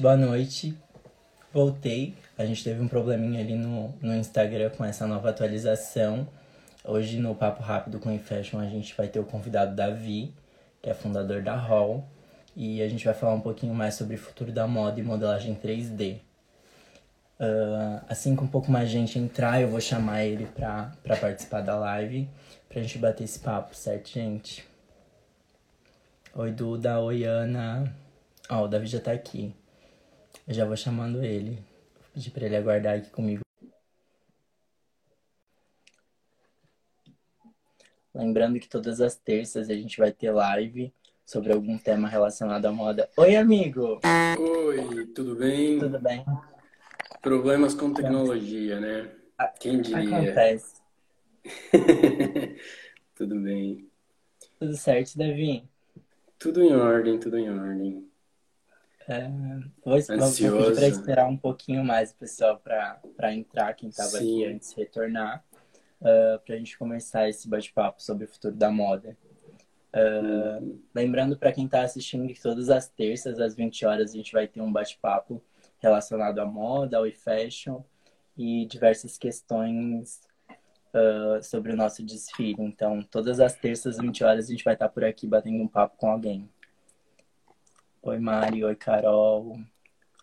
[0.00, 0.76] boa noite.
[1.52, 2.14] Voltei.
[2.36, 6.26] A gente teve um probleminha ali no, no Instagram com essa nova atualização.
[6.84, 10.34] Hoje no Papo Rápido com Fashion a gente vai ter o convidado Davi,
[10.82, 12.04] que é fundador da Hall,
[12.54, 15.54] e a gente vai falar um pouquinho mais sobre o futuro da moda e modelagem
[15.54, 16.18] 3D.
[17.40, 21.76] Uh, assim que um pouco mais gente entrar, eu vou chamar ele para participar da
[21.76, 22.28] live,
[22.68, 24.64] pra gente bater esse papo, certo, gente?
[26.34, 27.00] Oi, Duda.
[27.00, 27.94] Oi, Ana.
[28.50, 29.54] Ó, oh, o Davi já tá aqui.
[30.46, 31.54] Eu já vou chamando ele.
[31.94, 33.40] Vou pedir pra ele aguardar aqui comigo.
[38.14, 40.92] Lembrando que todas as terças a gente vai ter live
[41.24, 43.08] sobre algum tema relacionado à moda.
[43.16, 44.00] Oi, amigo!
[44.38, 45.78] Oi, tudo bem?
[45.78, 46.22] Tudo bem?
[47.22, 49.10] Problemas com tecnologia, né?
[49.58, 50.18] Quem diria?
[50.18, 50.74] Acontece.
[53.16, 53.88] tudo bem.
[54.58, 55.64] Tudo certo, Davi?
[56.38, 58.13] Tudo em ordem, tudo em ordem.
[59.06, 59.28] É,
[59.84, 60.50] vou, Ansioso.
[60.50, 64.72] vou pedir para esperar um pouquinho mais o pessoal para entrar, quem estava aqui antes
[64.72, 65.44] retornar,
[66.00, 69.16] uh, ah, para a gente começar esse bate-papo sobre o futuro da moda.
[69.94, 70.80] Uh.
[70.94, 74.48] Lembrando para quem está assistindo que todas as terças, às 20 horas, a gente vai
[74.48, 75.42] ter um bate-papo
[75.78, 77.82] relacionado à moda, ao e-fashion
[78.36, 80.22] e diversas questões
[80.94, 82.56] uh, sobre o nosso desfile.
[82.58, 85.62] Então, todas as terças, às 20 horas, a gente vai estar tá por aqui batendo
[85.62, 86.48] um papo com alguém.
[88.06, 88.62] Oi, Mari.
[88.62, 89.58] Oi, Carol.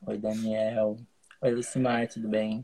[0.06, 0.98] Oi, Daniel.
[1.42, 2.64] Oi, Lucimar, tudo bem?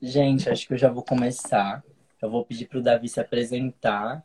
[0.00, 1.82] Gente, acho que eu já vou começar.
[2.22, 4.24] Eu vou pedir para o Davi se apresentar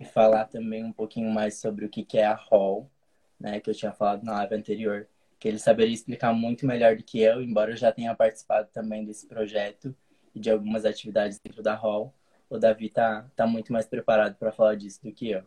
[0.00, 2.90] e falar também um pouquinho mais sobre o que é a Hall,
[3.38, 5.06] né, que eu tinha falado na live anterior,
[5.38, 9.04] que ele saberia explicar muito melhor do que eu, embora eu já tenha participado também
[9.04, 9.94] desse projeto
[10.34, 12.12] e de algumas atividades dentro da Hall
[12.48, 15.42] o Davi tá, tá muito mais preparado para falar disso do que eu.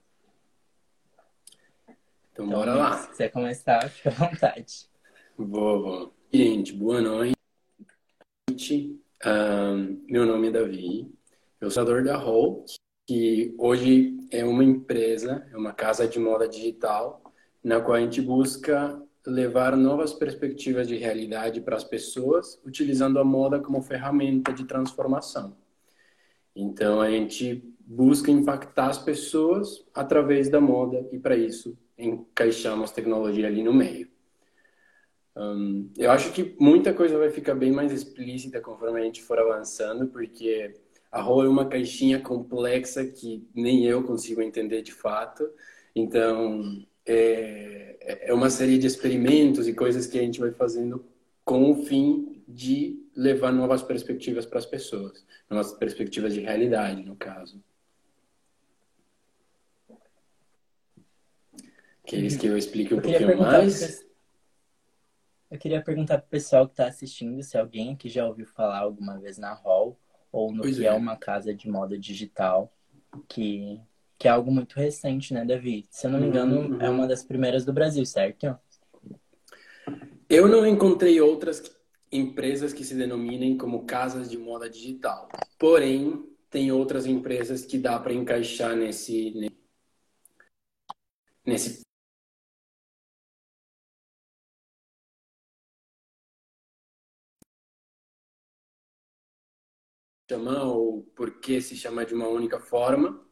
[2.31, 2.97] Então, então bora lá.
[2.97, 4.89] Se quiser começar, fica à vontade.
[5.37, 6.13] Vou, vou.
[6.31, 7.35] Gente, boa noite.
[10.07, 11.11] Meu nome é Davi.
[11.59, 12.65] Eu sou fundador da Hall,
[13.07, 17.23] que hoje é uma empresa, é uma casa de moda digital,
[17.63, 23.23] na qual a gente busca levar novas perspectivas de realidade para as pessoas, utilizando a
[23.23, 25.57] moda como ferramenta de transformação.
[26.59, 33.45] Então a gente busca impactar as pessoas através da moda e para isso encaixamos tecnologia
[33.45, 34.09] ali no meio.
[35.35, 39.37] Um, eu acho que muita coisa vai ficar bem mais explícita conforme a gente for
[39.37, 40.73] avançando, porque
[41.11, 45.47] a rua é uma caixinha complexa que nem eu consigo entender de fato.
[45.95, 51.05] Então, é, é uma série de experimentos e coisas que a gente vai fazendo
[51.45, 57.15] com o fim de levar novas perspectivas para as pessoas, novas perspectivas de realidade, no
[57.15, 57.61] caso.
[62.05, 64.05] Queres que eu explique um eu pouquinho mais?
[65.51, 68.79] Eu queria perguntar para o pessoal que está assistindo se alguém aqui já ouviu falar
[68.79, 69.99] alguma vez na Hall
[70.31, 70.89] ou no pois que é.
[70.89, 72.73] é uma casa de moda digital,
[73.27, 73.79] que,
[74.17, 75.85] que é algo muito recente, né, Davi?
[75.89, 76.81] Se eu não me engano, uhum.
[76.81, 78.57] é uma das primeiras do Brasil, certo?
[80.29, 81.76] Eu não encontrei outras
[82.11, 85.27] empresas que se denominem como casas de moda digital.
[85.59, 89.33] Porém, tem outras empresas que dá para encaixar nesse
[91.45, 91.81] nesse
[100.29, 103.25] chamar ou por que se chamar de uma única forma.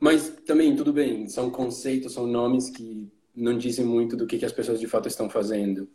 [0.00, 4.44] Mas também, tudo bem, são conceitos, são nomes que não dizem muito do que, que
[4.44, 5.88] as pessoas de fato estão fazendo.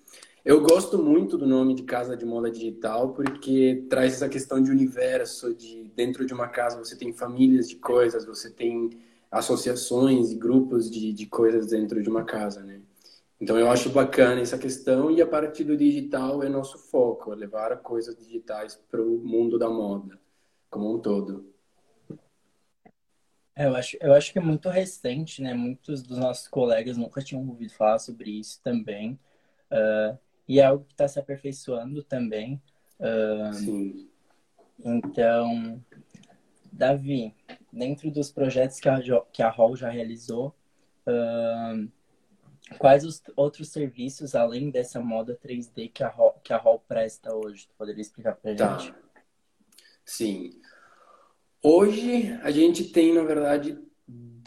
[0.45, 4.69] Eu gosto muito do nome de Casa de Moda Digital porque traz essa questão de
[4.69, 8.89] universo, de dentro de uma casa você tem famílias de coisas, você tem
[9.31, 12.81] associações e grupos de, de coisas dentro de uma casa, né?
[13.39, 17.35] Então eu acho bacana essa questão e a partir do digital é nosso foco, é
[17.37, 20.19] levar coisas digitais para o mundo da moda
[20.69, 21.53] como um todo.
[23.55, 25.53] É, eu acho, eu acho que é muito recente, né?
[25.53, 29.17] Muitos dos nossos colegas nunca tinham ouvido falar sobre isso também.
[29.72, 30.17] Uh,
[30.47, 32.61] e é algo que está se aperfeiçoando também.
[32.99, 34.09] Uh, Sim.
[34.84, 35.81] Então,
[36.72, 37.34] Davi,
[37.72, 38.99] dentro dos projetos que a,
[39.31, 40.55] que a Hall já realizou,
[41.07, 41.90] uh,
[42.78, 47.34] quais os outros serviços, além dessa moda 3D, que a Hall, que a Hall presta
[47.34, 47.67] hoje?
[47.67, 48.78] Tu poderia explicar para a tá.
[48.78, 48.96] gente?
[50.05, 50.49] Sim.
[51.61, 53.79] Hoje, a gente tem, na verdade,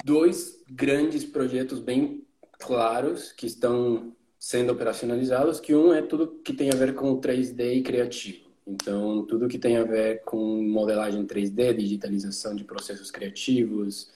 [0.05, 2.27] dois grandes projetos bem
[2.59, 4.16] claros que estão
[4.47, 8.47] sendo operacionalizados, que um é tudo que tem a ver com o 3D e criativo.
[8.65, 14.15] Então, tudo que tem a ver com modelagem 3D, digitalização de processos criativos,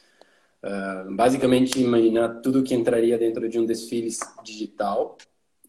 [0.62, 4.10] Uh, basicamente, imaginar tudo que entraria dentro de um desfile
[4.44, 5.16] digital.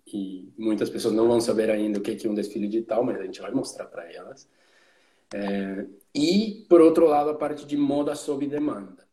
[0.06, 3.24] E muitas pessoas não vão saber ainda o que é um desfile digital, mas a
[3.24, 4.50] gente vai mostrar para elas.
[5.34, 9.08] É, e, por outro lado, a parte de moda sob demanda.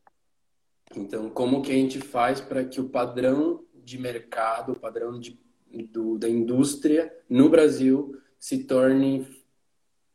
[0.97, 5.41] Então, como que a gente faz para que o padrão de mercado, o padrão de,
[5.93, 9.27] do, da indústria no Brasil se torne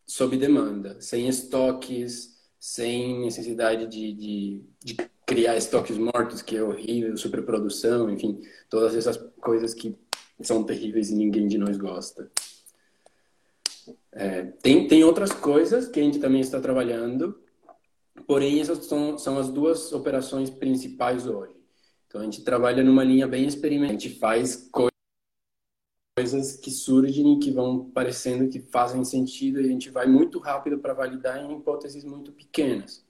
[0.05, 7.17] sob demanda, sem estoques, sem necessidade de, de, de criar estoques mortos, que é horrível,
[7.17, 9.97] superprodução, enfim, todas essas coisas que
[10.41, 12.31] são terríveis e ninguém de nós gosta.
[14.11, 17.41] É, tem, tem outras coisas que a gente também está trabalhando,
[18.27, 21.52] porém essas são, são as duas operações principais hoje.
[22.13, 24.69] Então a gente trabalha numa linha bem experimental, a gente faz
[26.15, 30.37] coisas que surgem e que vão parecendo que fazem sentido e a gente vai muito
[30.37, 33.03] rápido para validar em hipóteses muito pequenas.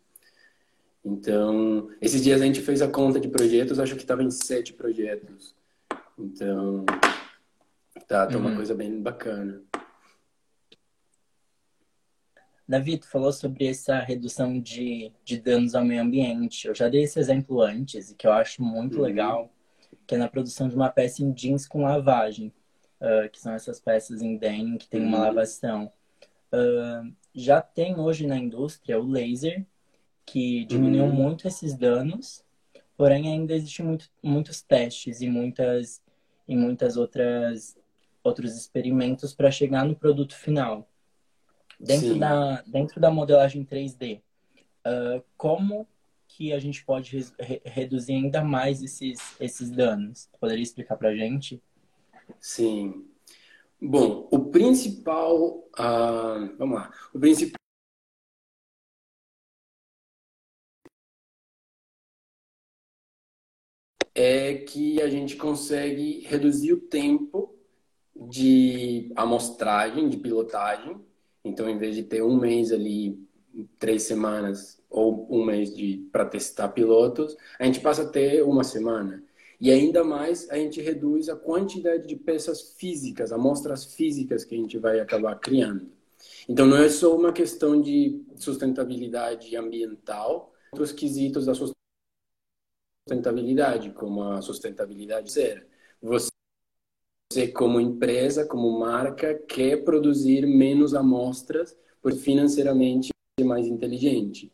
[1.04, 4.72] Então, esses dias a gente fez a conta de projetos, acho que estava em sete
[4.72, 5.54] projetos.
[6.18, 6.86] Então,
[8.08, 8.56] tá, tá uma uhum.
[8.56, 9.62] coisa bem bacana.
[12.74, 16.68] Davi, tu falou sobre essa redução de, de danos ao meio ambiente.
[16.68, 19.04] Eu já dei esse exemplo antes, e que eu acho muito uhum.
[19.04, 19.54] legal,
[20.08, 22.52] que é na produção de uma peça em jeans com lavagem,
[23.00, 25.10] uh, que são essas peças em denim que tem uhum.
[25.10, 25.94] uma lavação.
[26.52, 29.64] Uh, já tem hoje na indústria o laser,
[30.26, 31.14] que diminuiu uhum.
[31.14, 32.44] muito esses danos,
[32.98, 36.02] porém ainda existem muito, muitos testes e muitas,
[36.48, 37.78] e muitas outras
[38.24, 40.88] outros experimentos para chegar no produto final.
[41.80, 44.22] Dentro, da, dentro da modelagem 3D, uh,
[44.86, 45.88] ah, como
[46.28, 50.30] que a gente pode re reduzir ainda mais esses, esses danos?
[50.40, 51.62] Poderia explicar para a gente?
[52.40, 53.06] Sim.
[53.82, 57.58] Bom, o principal, uh, vamos lá, o principal
[64.16, 67.56] é que a gente consegue reduzir o tempo
[68.16, 71.04] de amostragem, de pilotagem.
[71.44, 73.20] Então, em vez de ter um mês ali,
[73.78, 75.72] três semanas ou um mês
[76.12, 79.24] para testar pilotos, a gente passa a ter uma semana.
[79.60, 84.58] E ainda mais, a gente reduz a quantidade de peças físicas, amostras físicas que a
[84.58, 85.92] gente vai acabar criando.
[86.48, 91.54] Então, não é só uma questão de sustentabilidade ambiental, outros quesitos da
[93.08, 95.66] sustentabilidade, como a sustentabilidade zero.
[96.02, 96.33] Você
[97.34, 103.10] você, como empresa, como marca, quer produzir menos amostras por financeiramente
[103.40, 104.52] ser mais inteligente.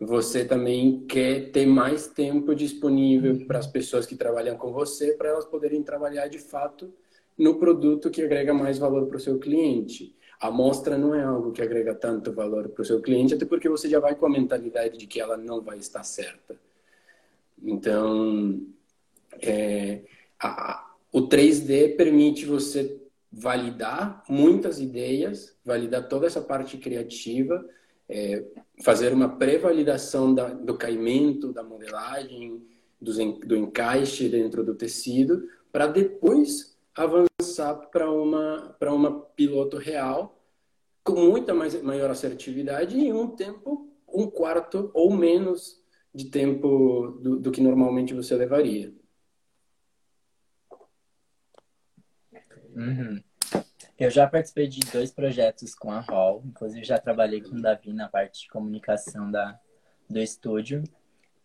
[0.00, 5.28] Você também quer ter mais tempo disponível para as pessoas que trabalham com você, para
[5.28, 6.92] elas poderem trabalhar de fato
[7.38, 10.14] no produto que agrega mais valor para o seu cliente.
[10.40, 13.68] A amostra não é algo que agrega tanto valor para o seu cliente, até porque
[13.68, 16.58] você já vai com a mentalidade de que ela não vai estar certa.
[17.62, 18.60] Então,
[19.40, 20.02] é,
[20.38, 20.85] a,
[21.16, 23.00] o 3D permite você
[23.32, 27.66] validar muitas ideias, validar toda essa parte criativa,
[28.06, 28.44] é,
[28.84, 32.62] fazer uma pré-validação do caimento, da modelagem,
[33.00, 33.14] do,
[33.46, 40.38] do encaixe dentro do tecido, para depois avançar para uma, para uma piloto real
[41.02, 45.82] com muita mais, maior assertividade e um tempo, um quarto ou menos
[46.14, 48.92] de tempo do, do que normalmente você levaria.
[52.76, 53.22] Uhum.
[53.98, 57.94] Eu já participei de dois projetos com a Hall, inclusive já trabalhei com o Davi
[57.94, 59.58] na parte de comunicação da,
[60.08, 60.84] do estúdio.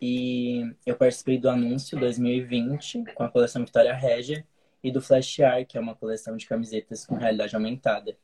[0.02, 4.46] E eu participei do anúncio 2020 com a coleção Vitória Regia
[4.84, 8.18] e do Flash Art, que é uma coleção de camisetas com realidade aumentada.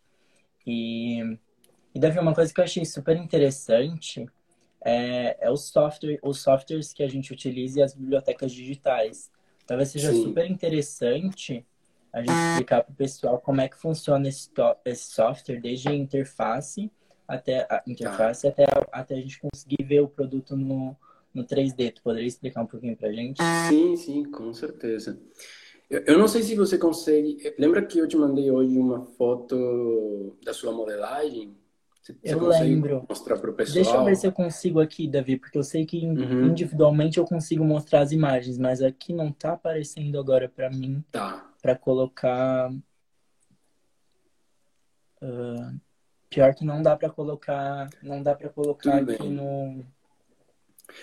[0.66, 1.22] E,
[1.96, 4.28] e Davi, uma coisa que eu achei super interessante
[4.84, 9.32] é, é o software, os softwares que a gente utiliza e as bibliotecas digitais.
[9.66, 10.24] Talvez seja Sim.
[10.24, 11.66] super interessante
[12.14, 14.50] a gente explicar para o pessoal como é que funciona esse,
[14.86, 16.92] esse software, desde a interface
[17.28, 18.50] até a interface tá.
[18.50, 20.96] até, até a gente conseguir ver o produto no,
[21.34, 21.94] no 3D.
[21.94, 23.44] Tu poderia explicar um pouquinho para a gente?
[23.68, 25.20] Sim, sim, com certeza.
[25.90, 27.54] Eu, eu não sei se você consegue.
[27.60, 31.58] Lembra que eu te mandei hoje uma foto da sua modelagem?
[32.02, 33.06] Você, eu lembro.
[33.10, 33.76] Mostrar para o pessoal?
[33.84, 36.46] Deixa eu ver se eu consigo aqui, Davi, porque eu sei que uhum.
[36.46, 41.04] individualmente eu consigo mostrar as imagens, mas aqui não está aparecendo agora para mim.
[41.12, 42.72] Tá para colocar.
[45.22, 45.80] Uh,
[46.30, 49.32] pior que não dá para colocar, não dá para colocar Tudo aqui bem.
[49.32, 49.86] no.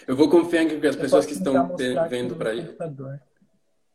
[0.07, 1.77] Eu vou confiar que as pessoas que estão
[2.09, 2.77] vendo para aí.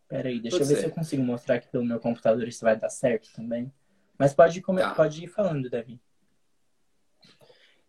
[0.08, 0.82] Pera aí, deixa pode eu ver ser.
[0.82, 3.72] se eu consigo mostrar aqui pelo meu computador isso vai dar certo também.
[4.18, 4.82] Mas pode, come...
[4.82, 4.94] tá.
[4.94, 6.02] pode ir falando, Davi.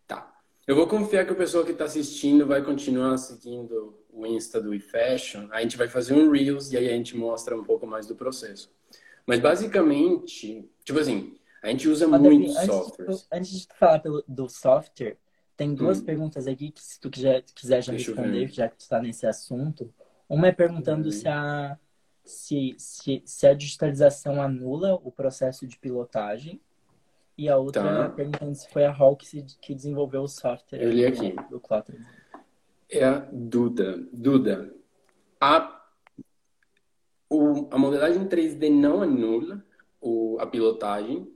[0.07, 0.31] Tá.
[0.65, 4.73] Eu vou confiar que o pessoal que está assistindo vai continuar seguindo o Insta do
[4.73, 8.07] eFashion, a gente vai fazer um Reels e aí a gente mostra um pouco mais
[8.07, 8.71] do processo.
[9.25, 13.19] Mas basicamente, tipo assim, a gente usa muito antes softwares.
[13.19, 15.17] De, antes de falar pelo, do software,
[15.55, 16.05] tem duas hum.
[16.05, 19.27] perguntas aqui que se tu quiser, quiser já Deixa responder, já que tu está nesse
[19.27, 19.93] assunto.
[20.27, 21.11] Uma é perguntando hum.
[21.11, 21.77] se, a,
[22.23, 26.59] se, se, se a digitalização anula o processo de pilotagem.
[27.37, 28.05] E a outra tá.
[28.05, 30.81] é perguntando se foi a Hall que, que desenvolveu o software.
[30.81, 31.31] Eu li aqui.
[31.49, 31.59] Do, do
[32.91, 34.05] É a Duda.
[34.11, 34.75] Duda,
[35.39, 35.81] a,
[37.29, 39.63] o, a modelagem 3D não anula
[39.99, 41.31] o, a pilotagem,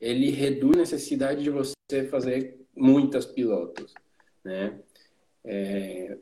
[0.00, 3.94] ele reduz a necessidade de você fazer muitas pilotos,
[4.44, 4.80] né?
[5.44, 6.18] É...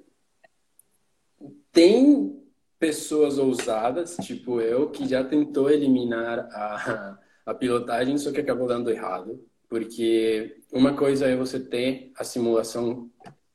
[1.72, 2.42] Tem
[2.78, 8.90] pessoas ousadas, tipo eu, que já tentou eliminar a, a pilotagem, só que acabou dando
[8.90, 13.10] errado, porque uma coisa é você ter a simulação,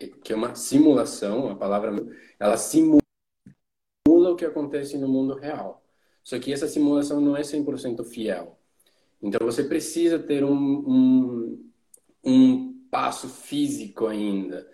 [0.07, 1.93] que é uma simulação, a palavra,
[2.39, 3.01] ela simula
[4.05, 5.83] o que acontece no mundo real.
[6.23, 8.57] Só que essa simulação não é 100% fiel.
[9.21, 11.71] Então você precisa ter um, um,
[12.23, 14.69] um passo físico ainda.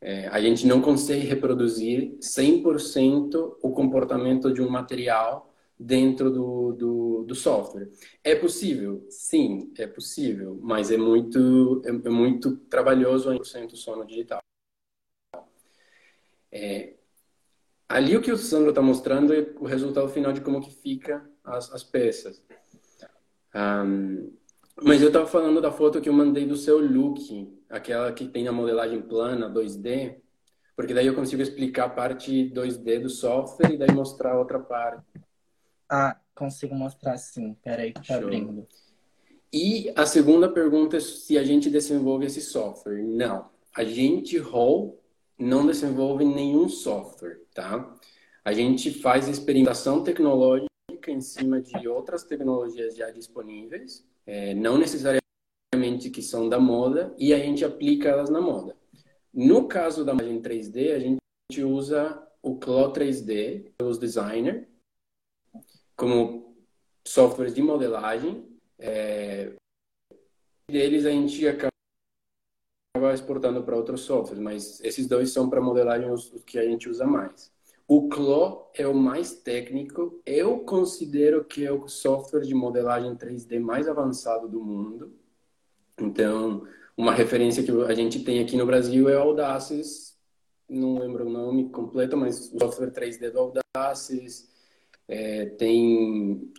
[0.00, 7.24] É, a gente não consegue reproduzir 100% o comportamento de um material dentro do, do,
[7.24, 7.88] do, software.
[8.22, 9.06] É possível?
[9.08, 14.42] Sim, é possível, mas é muito, é, é muito trabalhoso 100% só no digital.
[16.54, 16.94] É,
[17.88, 21.28] ali o que o Sandro está mostrando é o resultado final de como que fica
[21.42, 22.40] as, as peças.
[23.52, 24.32] Um,
[24.80, 28.46] mas eu estava falando da foto que eu mandei do seu look, aquela que tem
[28.46, 30.16] a modelagem plana 2D,
[30.76, 34.60] porque daí eu consigo explicar a parte 2D do software e daí mostrar a outra
[34.60, 35.04] parte.
[35.88, 37.56] Ah, consigo mostrar sim.
[37.62, 38.24] Peraí que tá Show.
[38.24, 38.66] abrindo.
[39.52, 43.02] E a segunda pergunta é se a gente desenvolve esse software.
[43.02, 43.48] Não.
[43.76, 45.00] A gente, Hall,
[45.38, 47.96] não desenvolve nenhum software, tá?
[48.44, 50.68] A gente faz experimentação tecnológica
[51.08, 57.34] em cima de outras tecnologias já disponíveis, é, não necessariamente que são da moda, e
[57.34, 58.76] a gente aplica elas na moda.
[59.32, 61.18] No caso da imagem 3D, a gente
[61.62, 64.68] usa o Claw 3D, os Designer,
[65.96, 66.56] como
[67.06, 68.46] softwares de modelagem.
[68.78, 69.52] É,
[70.70, 71.73] deles a gente acaba
[73.12, 76.88] exportando para outros softwares, mas esses dois são para modelagem os, os que a gente
[76.88, 77.52] usa mais.
[77.86, 80.20] O Clo é o mais técnico.
[80.24, 85.12] Eu considero que é o software de modelagem 3D mais avançado do mundo.
[86.00, 90.16] Então, uma referência que a gente tem aqui no Brasil é o Audaces.
[90.68, 94.48] Não lembro o nome completo, mas o software 3D do Audaces.
[95.06, 96.50] É, tem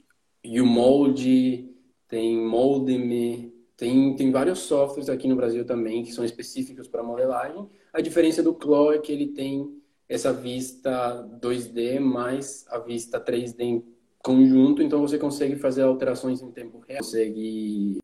[0.46, 1.76] Umold,
[2.08, 7.70] tem Moldme, tem, tem vários softwares aqui no Brasil também que são específicos para modelagem.
[7.94, 13.62] A diferença do Clo é que ele tem essa vista 2D mais a vista 3D
[13.62, 17.98] em conjunto, então você consegue fazer alterações em tempo real, consegue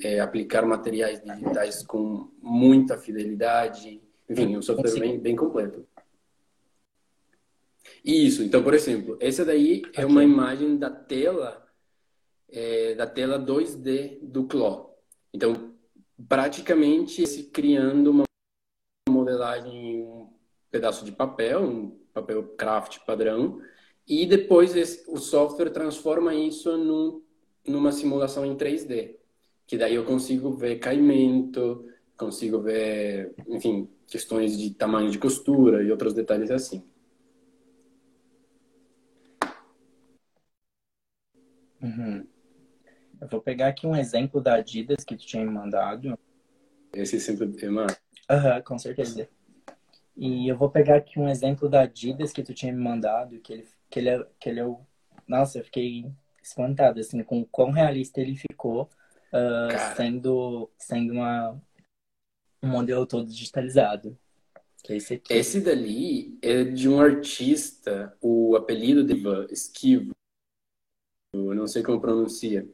[0.00, 5.86] é, aplicar materiais digitais com muita fidelidade, enfim, um software bem, bem completo.
[8.04, 11.67] Isso, então, por exemplo, essa daí é uma imagem da tela
[12.50, 14.90] é, da tela 2D do Clo.
[15.32, 15.74] Então,
[16.28, 18.24] praticamente, se criando uma
[19.08, 20.28] modelagem
[20.70, 23.60] pedaço de papel, um papel craft padrão,
[24.06, 27.22] e depois esse, o software transforma isso num,
[27.66, 29.16] numa simulação em 3D,
[29.66, 31.84] que daí eu consigo ver caimento,
[32.16, 36.82] consigo ver, enfim, questões de tamanho de costura e outros detalhes assim.
[41.80, 42.26] Uhum.
[43.20, 46.18] Eu vou pegar aqui um exemplo da Adidas que tu tinha me mandado.
[46.92, 47.86] Esse exemplo é uma...
[48.30, 49.28] Aham, com certeza.
[50.16, 53.52] E eu vou pegar aqui um exemplo da Adidas que tu tinha me mandado, que
[53.52, 54.80] ele, que ele, é, que ele é o...
[55.26, 56.10] Nossa, eu fiquei
[56.42, 58.88] espantado, assim, com o quão realista ele ficou,
[59.32, 61.60] uh, sendo, sendo uma,
[62.62, 64.16] um modelo todo digitalizado.
[64.88, 65.34] É esse, aqui.
[65.34, 70.12] esse dali é de um artista, o apelido dele é Esquivo,
[71.34, 72.66] eu não sei como pronuncia.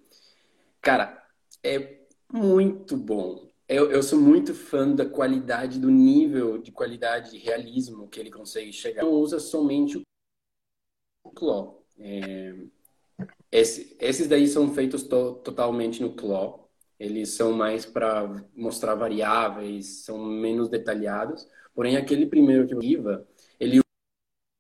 [0.85, 1.27] Cara,
[1.63, 7.39] é muito bom eu, eu sou muito fã da qualidade, do nível de qualidade de
[7.39, 9.03] realismo que ele consegue chegar.
[9.03, 10.01] Não usa somente
[11.25, 11.83] o Claw.
[11.99, 12.55] É,
[13.51, 16.69] esse, esses daí são feitos to, totalmente no Claw.
[16.99, 21.49] Eles são mais para mostrar variáveis, são menos detalhados.
[21.75, 23.27] Porém, aquele primeiro que eu Iva,
[23.59, 23.81] ele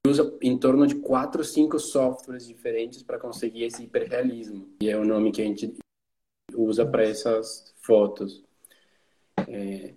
[0.06, 4.74] usa em torno de quatro cinco softwares diferentes para conseguir esse hiperrealismo.
[4.80, 5.74] E é o nome que a gente
[6.54, 8.42] usa para essas fotos.
[9.48, 9.94] É,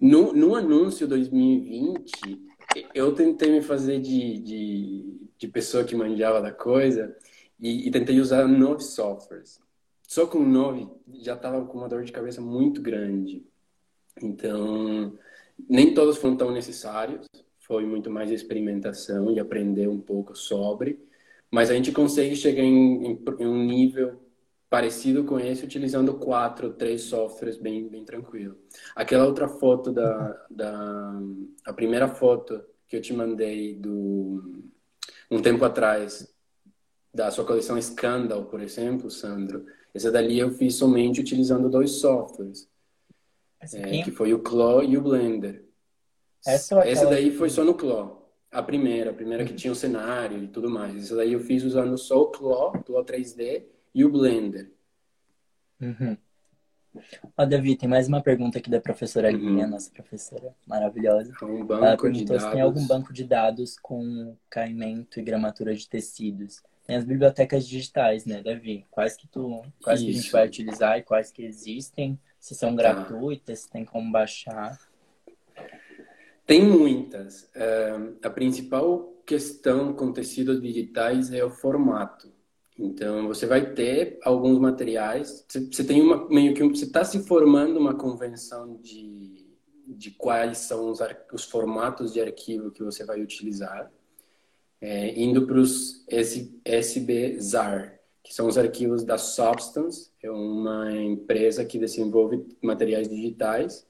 [0.00, 2.48] no, no anúncio 2020,
[2.94, 7.16] eu tentei me fazer de, de, de pessoa que manjava da coisa
[7.58, 9.60] e, e tentei usar nove softwares.
[10.06, 10.88] Só com nove
[11.20, 13.44] já estava com uma dor de cabeça muito grande.
[14.22, 15.18] Então,
[15.68, 17.26] nem todos foram tão necessários.
[17.58, 20.98] Foi muito mais experimentação e aprender um pouco sobre.
[21.50, 24.18] Mas a gente consegue chegar em, em, em um nível
[24.70, 28.58] parecido com esse utilizando quatro, três softwares bem, bem tranquilo.
[28.94, 31.20] Aquela outra foto da, da
[31.64, 34.62] a primeira foto que eu te mandei do
[35.30, 36.32] um tempo atrás
[37.12, 42.68] da sua coleção Scandal, por exemplo, Sandro, essa dali eu fiz somente utilizando dois softwares,
[43.72, 45.64] é, que foi o Claw e o Blender.
[46.46, 48.30] Essa, essa daí foi só no Claw.
[48.50, 50.96] A primeira, a primeira que tinha o cenário e tudo mais.
[50.96, 53.64] Essa daí eu fiz usando só o Claw, Claw 3D
[53.98, 54.70] e o Blender.
[55.80, 56.16] Uhum.
[57.36, 59.70] Ó, Davi, tem mais uma pergunta aqui da professora Linha, uhum.
[59.70, 61.32] nossa professora maravilhosa.
[61.42, 65.88] Um banco Ela perguntou se tem algum banco de dados com caimento e gramatura de
[65.88, 66.62] tecidos.
[66.86, 68.86] Tem as bibliotecas digitais, né, Davi?
[68.88, 72.16] Quais que tu, quais que a gente vai utilizar e quais que existem?
[72.38, 72.82] Se são tá.
[72.82, 74.78] gratuitas, se tem como baixar?
[76.46, 77.50] Tem muitas.
[77.56, 82.37] Uh, a principal questão com tecidos digitais é o formato.
[82.78, 85.44] Então, você vai ter alguns materiais.
[85.48, 89.44] Você tem uma meio que você está se formando uma convenção de,
[89.84, 91.00] de quais são os,
[91.32, 93.90] os formatos de arquivo que você vai utilizar,
[94.80, 96.04] é, indo para os
[96.64, 103.84] SBZAR, que são os arquivos da Substance, é uma empresa que desenvolve materiais digitais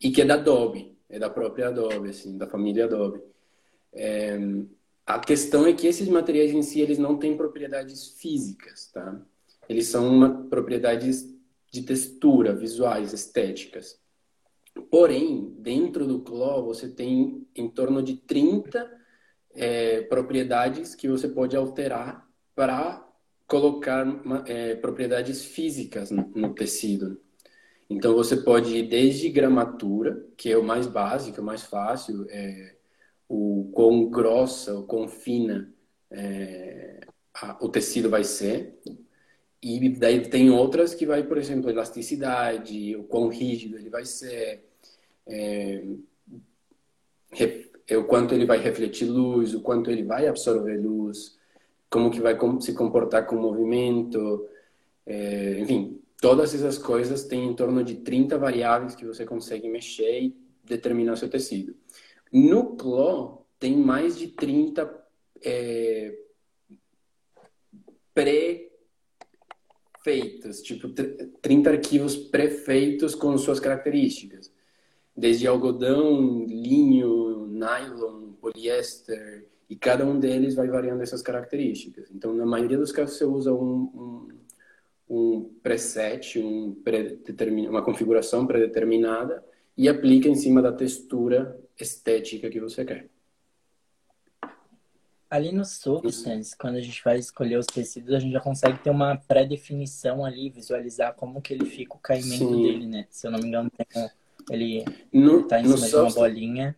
[0.00, 3.20] e que é da Adobe, é da própria Adobe, assim, da família Adobe.
[3.92, 4.38] É,
[5.06, 9.24] a questão é que esses materiais em si, eles não têm propriedades físicas, tá?
[9.68, 11.32] Eles são uma, propriedades
[11.70, 14.00] de textura, visuais, estéticas.
[14.90, 18.90] Porém, dentro do Claw, você tem em torno de 30
[19.54, 23.06] é, propriedades que você pode alterar para
[23.46, 24.04] colocar
[24.46, 27.20] é, propriedades físicas no, no, tecido.
[27.88, 32.75] Então, você pode ir desde gramatura, que é o mais básico, o mais fácil, é,
[33.28, 35.72] o quão grossa, o quão fina
[36.10, 37.00] é,
[37.34, 38.78] a, o tecido vai ser.
[39.62, 44.64] E daí tem outras que vai, por exemplo, elasticidade, o quão rígido ele vai ser,
[45.26, 45.82] é,
[47.88, 51.36] é, o quanto ele vai refletir luz, o quanto ele vai absorver luz,
[51.90, 54.48] como que vai se comportar com o movimento,
[55.04, 60.22] é, enfim, todas essas coisas têm em torno de 30 variáveis que você consegue mexer
[60.22, 61.74] e determinar seu tecido.
[62.32, 65.06] No CLO, tem mais de 30
[65.44, 66.14] é,
[68.14, 68.70] pré-feitos,
[70.62, 70.88] tipo
[71.40, 74.52] 30 arquivos pré-feitos com suas características.
[75.16, 82.08] Desde algodão, linho, nylon, poliéster, e cada um deles vai variando essas características.
[82.14, 84.28] Então, na maioria dos casos, você usa um,
[85.08, 86.76] um, um preset, um
[87.68, 89.44] uma configuração predeterminada
[89.76, 93.08] e aplica em cima da textura estética que você quer.
[95.28, 98.90] Ali no Substance, quando a gente vai escolher os tecidos, a gente já consegue ter
[98.90, 102.62] uma pré-definição ali, visualizar como que ele fica o caimento Sim.
[102.62, 103.06] dele, né?
[103.10, 104.08] Se eu não me engano, tem,
[104.50, 106.76] ele no, tá em cima de uma bolinha.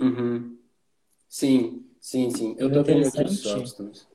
[0.00, 0.58] Uhum.
[1.28, 2.56] Sim, sim, sim.
[2.58, 4.06] Eu tô vendo aqui Substance.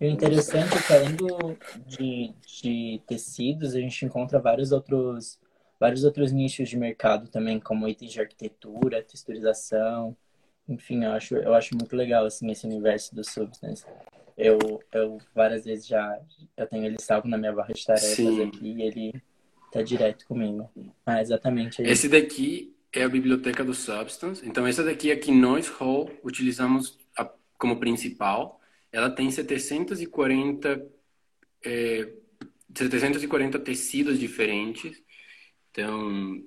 [0.00, 5.38] E o interessante é que além do, de, de tecidos, a gente encontra vários outros
[5.78, 10.16] vários outros nichos de mercado também, como itens de arquitetura, texturização.
[10.68, 13.84] Enfim, eu acho, eu acho muito legal assim, esse universo do Substance.
[14.36, 14.58] Eu,
[14.92, 16.20] eu várias vezes já
[16.56, 18.44] eu tenho ele salvo na minha barra de tarefas Sim.
[18.44, 19.22] aqui e ele
[19.72, 20.70] tá direto comigo.
[21.04, 21.82] Ah, exatamente.
[21.82, 21.88] Aí.
[21.88, 24.46] Esse daqui é a biblioteca do Substance.
[24.46, 28.60] Então, essa daqui é que nós, Hall, utilizamos a, como principal.
[28.90, 30.86] Ela tem 740,
[31.64, 32.08] é,
[32.74, 35.02] 740 tecidos diferentes.
[35.78, 36.42] Então,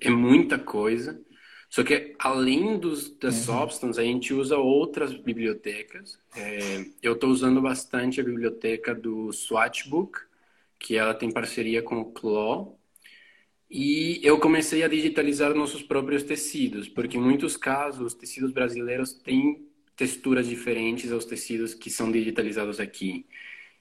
[0.00, 1.20] é muita coisa.
[1.68, 3.58] Só que além dos, das uhum.
[3.58, 6.20] substance, a gente usa outras bibliotecas.
[6.36, 10.20] É, eu estou usando bastante a biblioteca do Swatchbook,
[10.78, 12.78] que ela tem parceria com o Claw.
[13.68, 19.12] E eu comecei a digitalizar nossos próprios tecidos, porque em muitos casos os tecidos brasileiros
[19.12, 23.26] têm texturas diferentes aos tecidos que são digitalizados aqui.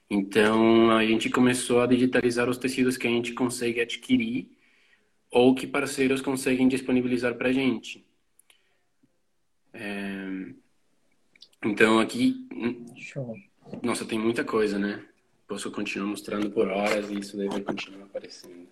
[0.09, 4.55] Então a gente começou a digitalizar os tecidos que a gente consegue adquirir
[5.35, 8.07] ou que parceiros conseguem disponibilizar para a gente.
[9.73, 10.53] É...
[11.65, 12.47] Então aqui,
[12.95, 13.35] Show.
[13.83, 15.05] nossa, tem muita coisa, né?
[15.45, 18.69] Posso continuar mostrando por horas e isso daí vai continuar aparecendo.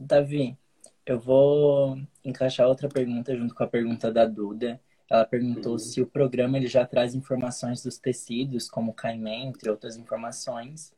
[0.00, 0.56] Davi,
[1.04, 4.80] Eu vou encaixar outra pergunta junto com a pergunta da Duda.
[5.10, 5.78] Ela perguntou uhum.
[5.78, 10.96] se o programa ele já traz informações dos tecidos, como caimento, entre outras informações.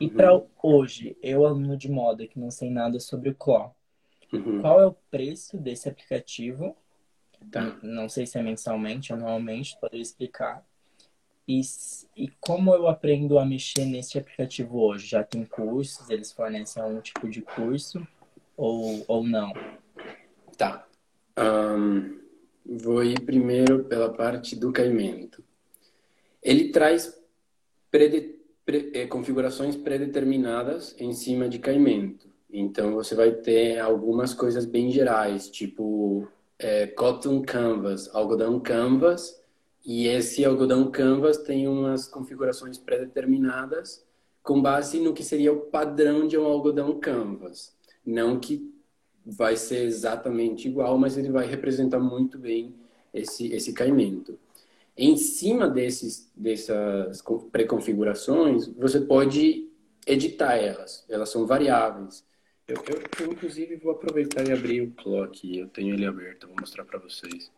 [0.00, 0.14] E uhum.
[0.14, 3.74] para hoje, eu, aluno de moda, que não sei nada sobre o CLO,
[4.32, 4.62] uhum.
[4.62, 6.74] qual é o preço desse aplicativo?
[7.50, 7.78] Tá.
[7.82, 10.64] Não sei se é mensalmente, anualmente, poderia explicar.
[11.46, 11.60] E,
[12.16, 15.08] e como eu aprendo a mexer nesse aplicativo hoje?
[15.08, 16.08] Já tem cursos?
[16.08, 18.06] Eles fornecem algum tipo de curso?
[18.56, 19.52] Ou, ou não?
[20.56, 20.86] Tá.
[21.38, 22.20] Um,
[22.64, 25.42] vou ir primeiro pela parte do caimento.
[26.42, 27.20] Ele traz
[27.90, 28.39] prede,
[28.74, 32.28] é, configurações predeterminadas em cima de caimento.
[32.52, 36.28] Então, você vai ter algumas coisas bem gerais, tipo
[36.58, 39.40] é, cotton canvas, algodão canvas,
[39.84, 44.04] e esse algodão canvas tem umas configurações pré-determinadas
[44.42, 47.74] com base no que seria o padrão de um algodão canvas.
[48.04, 48.72] Não que
[49.24, 52.74] vai ser exatamente igual, mas ele vai representar muito bem
[53.12, 54.38] esse, esse caimento.
[55.02, 59.66] Em cima desses, dessas pré-configurações, você pode
[60.06, 61.06] editar elas.
[61.08, 62.22] Elas são variáveis.
[62.68, 65.56] Eu, eu, eu, inclusive, vou aproveitar e abrir o clock.
[65.56, 67.50] Eu tenho ele aberto, vou mostrar para vocês.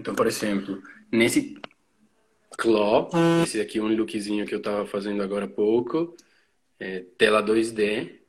[0.00, 1.56] Então, por exemplo, nesse
[2.58, 3.08] Claw,
[3.44, 6.16] esse aqui é um lookzinho que eu estava fazendo agora há pouco,
[6.80, 8.22] é, tela 2D.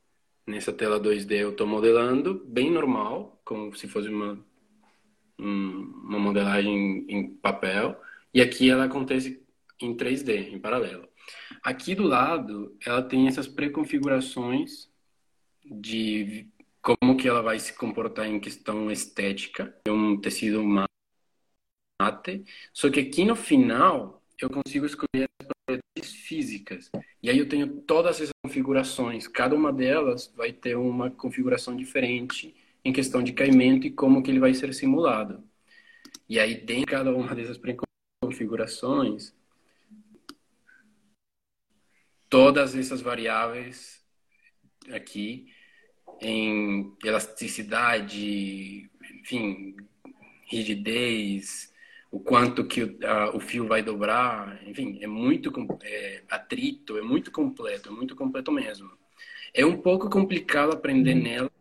[0.45, 4.37] Nessa tela 2D eu estou modelando, bem normal, como se fosse uma,
[5.37, 7.99] uma modelagem em papel.
[8.33, 9.43] E aqui ela acontece
[9.79, 11.07] em 3D, em paralelo.
[11.63, 14.89] Aqui do lado, ela tem essas pré-configurações
[15.63, 16.47] de
[16.81, 19.75] como que ela vai se comportar em questão estética.
[19.85, 20.87] É um tecido mate,
[22.73, 26.89] só que aqui no final eu consigo escolher as propriedades físicas.
[27.21, 29.27] E aí eu tenho todas essas configurações.
[29.27, 32.55] Cada uma delas vai ter uma configuração diferente
[32.87, 35.43] em questão de caimento e como que ele vai ser simulado.
[36.29, 37.59] E aí dentro de cada uma dessas
[38.21, 39.35] configurações,
[42.29, 44.01] todas essas variáveis
[44.89, 45.47] aqui
[46.21, 48.89] em elasticidade,
[49.21, 49.75] enfim,
[50.45, 51.73] rigidez,
[52.09, 55.51] o quanto que o, a, o fio vai dobrar, enfim, é muito
[55.83, 58.89] é, atrito, é muito completo, é muito completo mesmo.
[59.53, 61.23] É um pouco complicado aprender uhum.
[61.23, 61.51] nela,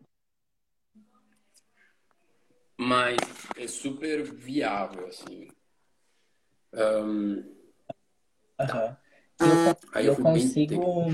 [2.76, 3.16] mas
[3.56, 5.48] é super viável, assim.
[6.72, 7.44] Um,
[8.60, 8.96] uhum.
[9.38, 9.46] Eu,
[9.94, 11.08] eu, eu consigo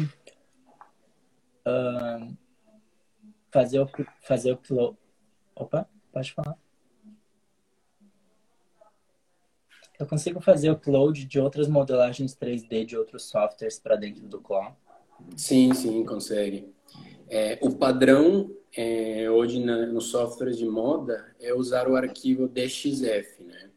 [1.66, 2.36] uh,
[3.50, 3.88] fazer o
[4.22, 4.96] fazer o
[5.54, 6.56] Opa, pode falar.
[9.98, 14.76] Eu consigo fazer upload de outras modelagens 3D de outros softwares para dentro do Claw?
[15.36, 16.74] Sim, sim, consegue.
[17.34, 23.42] É, o padrão é, hoje na, nos softwares de moda é usar o arquivo DXF,
[23.42, 23.70] né?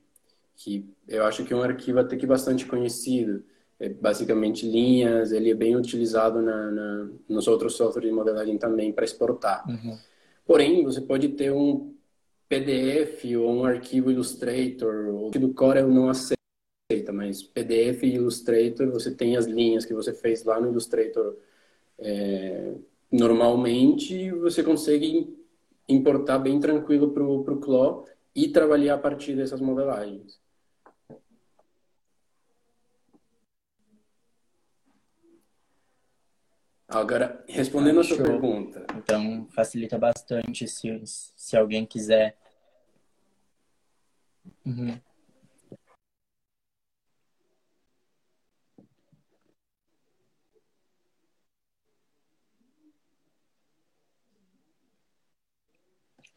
[0.58, 3.46] Que eu acho que é um arquivo até que bastante conhecido
[3.80, 8.92] é basicamente linhas, ele é bem utilizado na, na nos outros softwares de modelagem também
[8.92, 9.66] para exportar.
[9.70, 9.98] Uhum.
[10.46, 11.96] Porém, você pode ter um
[12.50, 19.12] PDF ou um arquivo Illustrator, o do Corel não aceita, mas PDF e Illustrator, você
[19.12, 21.38] tem as linhas que você fez lá no Illustrator
[21.98, 22.74] é,
[23.12, 25.36] normalmente, você consegue
[25.88, 30.40] importar bem tranquilo para o Claw e trabalhar a partir dessas modelagens.
[36.88, 38.86] Agora, respondendo ah, a sua pergunta.
[38.96, 42.38] Então, facilita bastante se, se alguém quiser.
[44.66, 45.00] Uhum.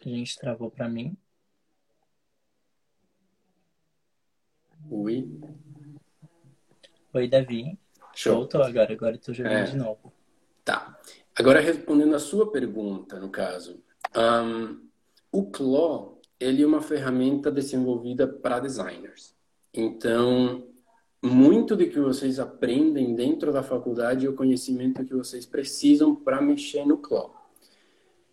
[0.09, 1.15] A gente travou para mim.
[4.91, 5.29] Oi.
[7.13, 7.79] Oi, Davi.
[8.15, 8.37] Show.
[8.37, 9.65] Voltou agora, agora tô jogando é.
[9.65, 10.11] de novo.
[10.65, 10.99] Tá.
[11.37, 13.83] Agora, respondendo a sua pergunta, no caso,
[14.17, 14.89] um,
[15.31, 19.37] o CLO ele é uma ferramenta desenvolvida para designers.
[19.75, 20.67] Então,
[21.23, 26.41] muito do que vocês aprendem dentro da faculdade é o conhecimento que vocês precisam para
[26.41, 27.35] mexer no CLO.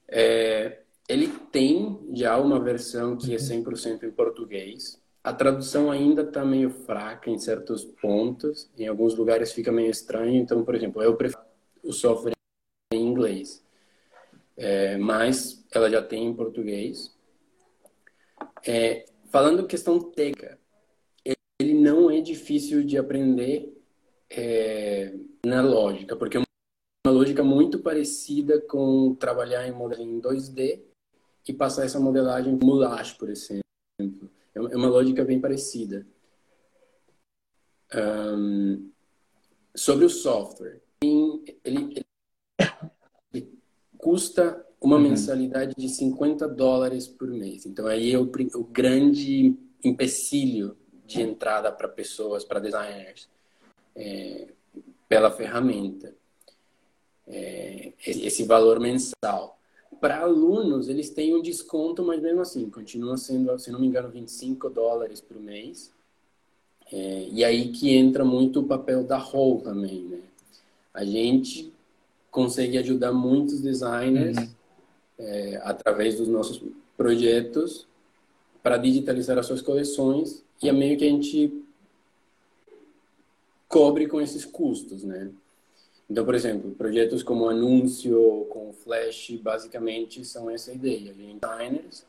[0.07, 5.01] É, ele tem já uma versão que é 100% em português.
[5.23, 8.69] A tradução ainda está meio fraca em certos pontos.
[8.77, 10.35] Em alguns lugares fica meio estranho.
[10.35, 11.43] Então, por exemplo, eu prefiro
[11.83, 12.33] o software
[12.93, 13.63] em inglês.
[14.57, 17.15] É, mas ela já tem em português.
[18.65, 20.59] É, falando questão técnica,
[21.59, 23.71] ele não é difícil de aprender
[24.29, 25.13] é,
[25.45, 30.94] na lógica, porque é uma lógica muito parecida com trabalhar em modelagem 2D
[31.47, 33.63] e passar essa modelagem Moulage, por exemplo.
[33.99, 36.05] É, é uma lógica bem parecida.
[37.93, 38.89] Um,
[39.75, 42.05] sobre o software, ele, ele,
[43.33, 43.59] ele
[43.97, 45.03] custa uma uhum.
[45.03, 47.65] mensalidade de 50 dólares por mês.
[47.65, 48.23] Então, aí é o,
[48.55, 53.29] o grande empecilho de entrada para pessoas, para designers,
[53.95, 54.47] é,
[55.07, 56.13] pela ferramenta.
[57.27, 59.59] É, esse valor mensal.
[60.05, 64.07] Para alunos, eles têm um desconto, mas mesmo assim, continua sendo, se não me engano,
[64.07, 65.91] 25 dólares por mês.
[66.93, 70.19] É, e aí que entra muito o papel da Hall também, né?
[70.93, 71.73] A gente
[72.29, 74.47] consegue ajudar muitos designers uhum.
[75.17, 76.61] é, através dos nossos
[76.95, 77.87] projetos
[78.61, 81.63] para digitalizar as suas coleções e é meio que a gente
[83.67, 85.31] cobre com esses custos, né?
[86.09, 91.11] Então, por exemplo, projetos como anúncio com flash, basicamente são essa ideia.
[91.11, 92.05] A gente designers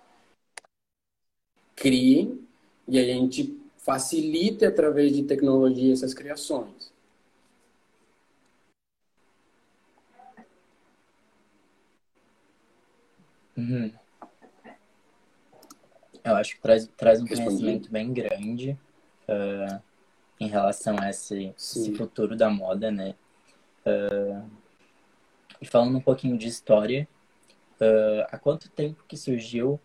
[1.74, 2.40] criem
[2.88, 6.92] e a gente facilita através de tecnologia essas criações.
[13.56, 13.90] Uhum.
[16.24, 18.76] Eu acho que traz, traz um conhecimento bem grande
[19.28, 19.80] uh,
[20.40, 23.14] em relação a esse, esse, futuro da moda, né?
[23.86, 24.50] Uh,
[25.60, 27.08] e falando um pouquinho de história,
[27.80, 29.80] uh, há quanto tempo que surgiu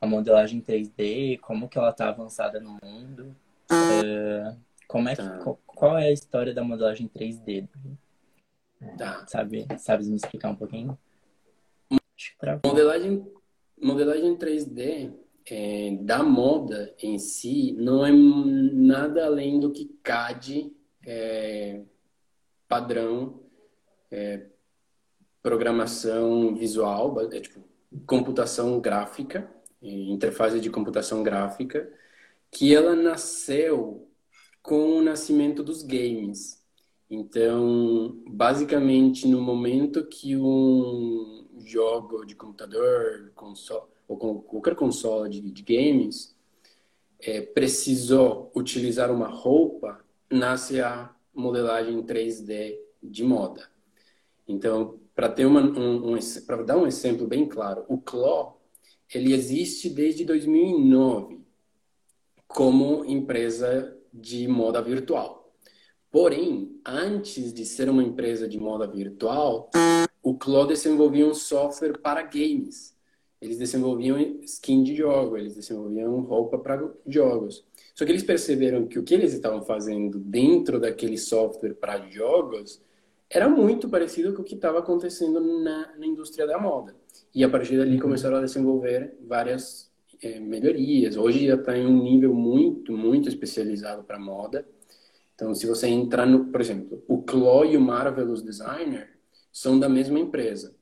[0.00, 1.40] a modelagem 3D?
[1.40, 3.34] Como que ela está avançada no mundo?
[4.86, 5.38] como é que, tá.
[5.38, 7.66] qual, qual, é a história da modelagem 3D?
[8.96, 9.26] Tá.
[9.26, 10.96] Sabe, sabes me explicar um pouquinho?
[12.64, 13.26] Modelagem,
[13.80, 15.12] modelagem 3D
[15.50, 20.72] é, da moda em si não é nada além do que CAD
[21.04, 21.80] é,
[22.72, 23.38] padrão,
[24.10, 24.46] é,
[25.42, 27.62] programação visual, é, tipo,
[28.06, 29.46] computação gráfica,
[29.82, 31.92] interface de computação gráfica,
[32.50, 34.08] que ela nasceu
[34.62, 36.64] com o nascimento dos games.
[37.10, 45.62] Então, basicamente, no momento que um jogo de computador, console, ou qualquer console de, de
[45.62, 46.34] games,
[47.20, 53.68] é, precisou utilizar uma roupa, nasce a modelagem 3D de moda.
[54.46, 58.60] Então, para ter uma, um, um para dar um exemplo bem claro, o Claw
[59.14, 61.40] ele existe desde 2009
[62.46, 65.52] como empresa de moda virtual.
[66.10, 69.70] Porém, antes de ser uma empresa de moda virtual,
[70.22, 72.92] o Claw desenvolvia um software para games
[73.42, 77.66] eles desenvolviam skin de jogo, eles desenvolviam roupa para jogos.
[77.94, 82.80] Só que eles perceberam que o que eles estavam fazendo dentro daquele software para jogos
[83.28, 86.94] era muito parecido com o que estava acontecendo na, na, indústria da moda.
[87.34, 88.00] E a partir dali uhum.
[88.00, 89.90] começaram a desenvolver várias
[90.22, 91.16] é, melhorias.
[91.16, 94.66] Hoje já está em um nível muito, muito especializado para moda.
[95.34, 99.08] Então, se você entrar no, por exemplo, o Chloe e o Marvelous Designer
[99.50, 100.74] são da mesma empresa.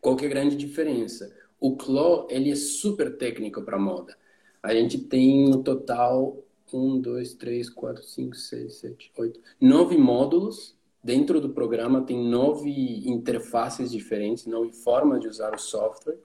[0.00, 1.32] Qual que é a grande diferença?
[1.60, 4.16] O Claw, ele é super técnico para moda.
[4.62, 6.38] A gente tem no total
[6.72, 10.76] um, dois, três, quatro, cinco, seis, sete, oito, nove módulos.
[11.04, 12.70] Dentro do programa tem nove
[13.08, 16.16] interfaces diferentes, nove formas de usar o software.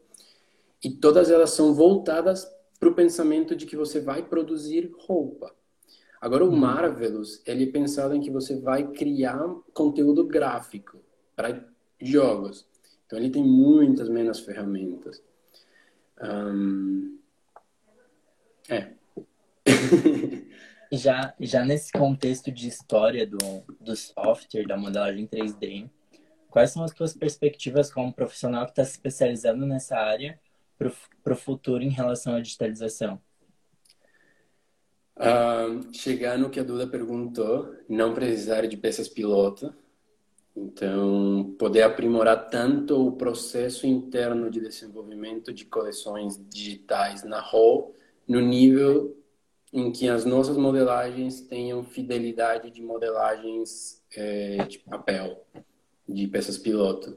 [0.84, 2.48] E todas elas são voltadas
[2.80, 5.52] para o pensamento de que você vai produzir roupa.
[6.22, 6.58] Agora, o uhum.
[6.58, 11.00] Marvelous, ele é pensado em que você vai criar conteúdo gráfico
[11.36, 11.68] para
[12.00, 12.68] jogos.
[13.06, 15.24] Então, ele tem muitas menos ferramentas.
[16.22, 17.17] Um...
[18.70, 18.90] É.
[20.92, 23.38] já, já nesse contexto de história do,
[23.80, 25.90] do software, da modelagem 3D,
[26.50, 30.40] quais são as suas perspectivas como profissional que está se especializando nessa área
[30.78, 33.22] para o futuro em relação à digitalização?
[35.16, 39.74] Uh, chegar no que a Duda perguntou, não precisar de peças piloto,
[40.56, 47.94] então, poder aprimorar tanto o processo interno de desenvolvimento de coleções digitais na Hall,
[48.28, 49.16] no nível
[49.72, 55.46] em que as nossas modelagens tenham fidelidade de modelagens é, de papel,
[56.08, 57.16] de peças piloto.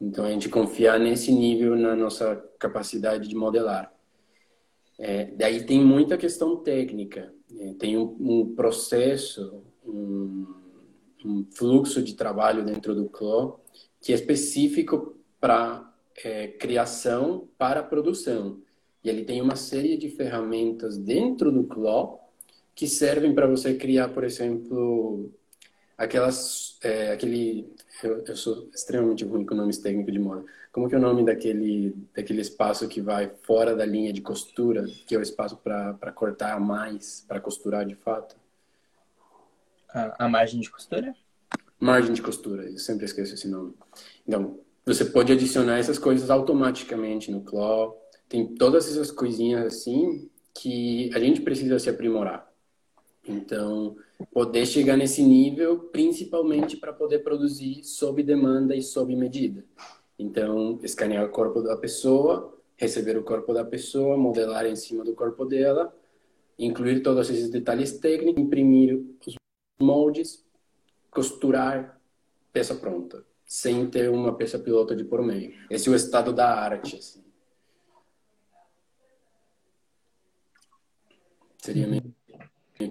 [0.00, 3.92] Então, a gente confiar nesse nível na nossa capacidade de modelar.
[4.98, 10.46] É, daí tem muita questão técnica, é, tem um, um processo, um,
[11.24, 13.60] um fluxo de trabalho dentro do CLO
[14.00, 15.90] que é específico para
[16.22, 18.60] é, criação para produção.
[19.04, 22.18] E ele tem uma série de ferramentas dentro do CLO
[22.74, 25.30] que servem para você criar, por exemplo,
[25.96, 30.44] aquelas, é, aquele, eu, eu, sou extremamente ruim com nomes técnicos de moda.
[30.72, 34.84] Como que é o nome daquele, daquele espaço que vai fora da linha de costura,
[35.06, 38.36] que é o espaço para cortar mais, para costurar de fato?
[39.90, 41.14] A, a margem de costura?
[41.78, 43.74] Margem de costura, eu sempre esqueço esse nome.
[44.26, 48.03] Então, você pode adicionar essas coisas automaticamente no Claw.
[48.34, 52.52] Tem todas essas coisinhas assim que a gente precisa se aprimorar.
[53.28, 53.96] Então,
[54.32, 59.64] poder chegar nesse nível, principalmente para poder produzir sob demanda e sob medida.
[60.18, 65.14] Então, escanear o corpo da pessoa, receber o corpo da pessoa, modelar em cima do
[65.14, 65.96] corpo dela,
[66.58, 69.36] incluir todos esses detalhes técnicos, imprimir os
[69.80, 70.44] moldes,
[71.08, 72.00] costurar,
[72.52, 75.54] peça pronta sem ter uma peça pilota de por meio.
[75.70, 76.96] Esse é o estado da arte.
[76.96, 77.22] Assim.
[81.64, 82.14] Seria meio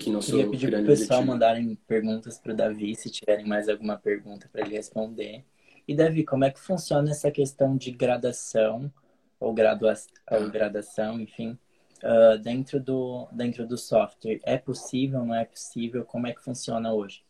[0.08, 1.26] nosso Queria pedir para o pessoal objetivo.
[1.26, 5.46] mandarem perguntas para o Davi, se tiverem mais alguma pergunta para ele responder.
[5.88, 8.92] E Davi, como é que funciona essa questão de gradação
[9.40, 9.94] ou, gradua
[10.32, 11.56] ou gradação, enfim,
[12.02, 14.40] uh, dentro, do, dentro do software?
[14.44, 16.04] É possível, não é possível?
[16.04, 17.24] Como é que funciona hoje?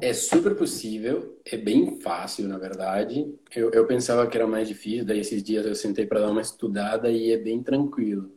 [0.00, 3.34] É super possível, é bem fácil, na verdade.
[3.52, 6.42] Eu, eu pensava que era mais difícil, daí esses dias eu sentei para dar uma
[6.42, 8.35] estudada e é bem tranquilo.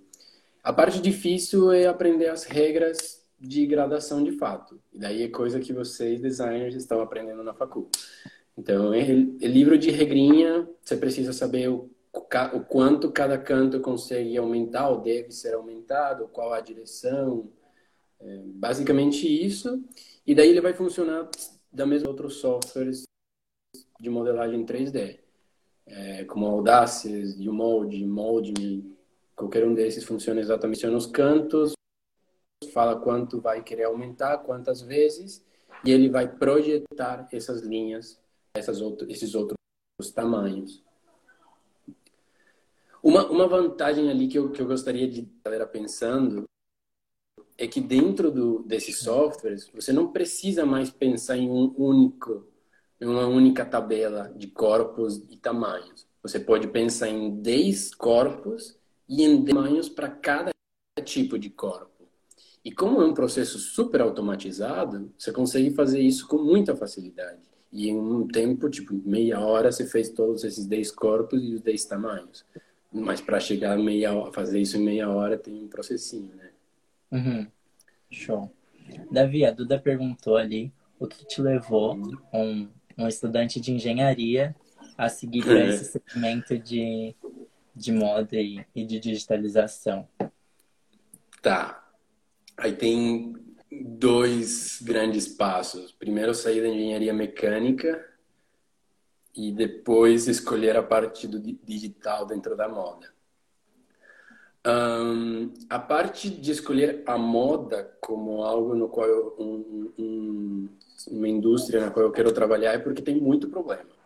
[0.63, 4.80] A parte difícil é aprender as regras de gradação de fato.
[4.91, 7.89] E daí é coisa que vocês, designers, estão aprendendo na facul.
[8.58, 14.38] Então, é, é livro de regrinha, você precisa saber o, o quanto cada canto consegue
[14.38, 17.50] aumentar ou deve ser aumentado, qual a direção.
[18.19, 19.82] É, basicamente isso.
[20.28, 21.30] E daí ele vai funcionar
[21.72, 23.04] da mesma outros softwares
[24.00, 25.19] de modelagem 3D,
[25.86, 28.98] é, como Audaces, Umold, Mold,
[29.39, 31.71] qualquer um desses funciona exatamente nos cantos,
[32.73, 35.45] fala quanto vai querer aumentar, quantas vezes,
[35.86, 38.19] e ele vai projetar essas linhas,
[38.54, 39.58] essas outro, esses outros
[40.13, 40.84] tamanhos.
[43.02, 46.43] Uma, uma vantagem ali que eu, que eu gostaria de galera pensando
[47.58, 52.45] é que dentro do, desses softwares você não precisa mais pensar em um único,
[52.99, 56.06] em uma única tabela de corpos e tamanhos.
[56.21, 58.79] Você pode pensar em 10 corpos
[59.10, 60.52] e em tamanhos para cada
[61.04, 62.08] tipo de corpo.
[62.63, 67.41] E como é um processo super automatizado, você consegue fazer isso com muita facilidade.
[67.72, 71.62] E em um tempo, tipo meia hora, você fez todos esses 10 corpos e os
[71.62, 72.45] 10 tamanhos.
[72.91, 76.50] Mas para chegar a meia hora, fazer isso em meia hora tem um processinho, né?
[77.12, 77.48] Uhum.
[78.12, 78.52] Show.
[79.12, 81.95] Davi, a Duda perguntou ali o que te levou,
[82.34, 82.67] um,
[82.98, 84.56] um estudante de engenharia,
[84.98, 87.15] a seguir esse segmento de,
[87.75, 90.08] de moda e, de digitalização.
[91.41, 91.88] Tá.
[92.58, 93.36] Aí tem
[93.71, 95.91] dois grandes passos.
[95.91, 98.05] Primeiro, sair da engenharia mecânica
[99.36, 103.08] e depois escolher a parte do digital dentro da moda.
[104.67, 110.69] Um, a parte de escolher a moda como algo no qual eu, um, um,
[111.08, 113.98] uma indústria na qual eu quero trabalhar é porque tem muito problema.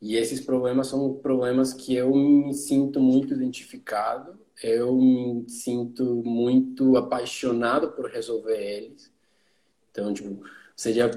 [0.00, 6.96] E esses problemas são problemas que eu me sinto muito identificado, eu me sinto muito
[6.96, 9.12] apaixonado por resolver eles.
[9.90, 10.42] Então, tipo,
[10.74, 11.10] você já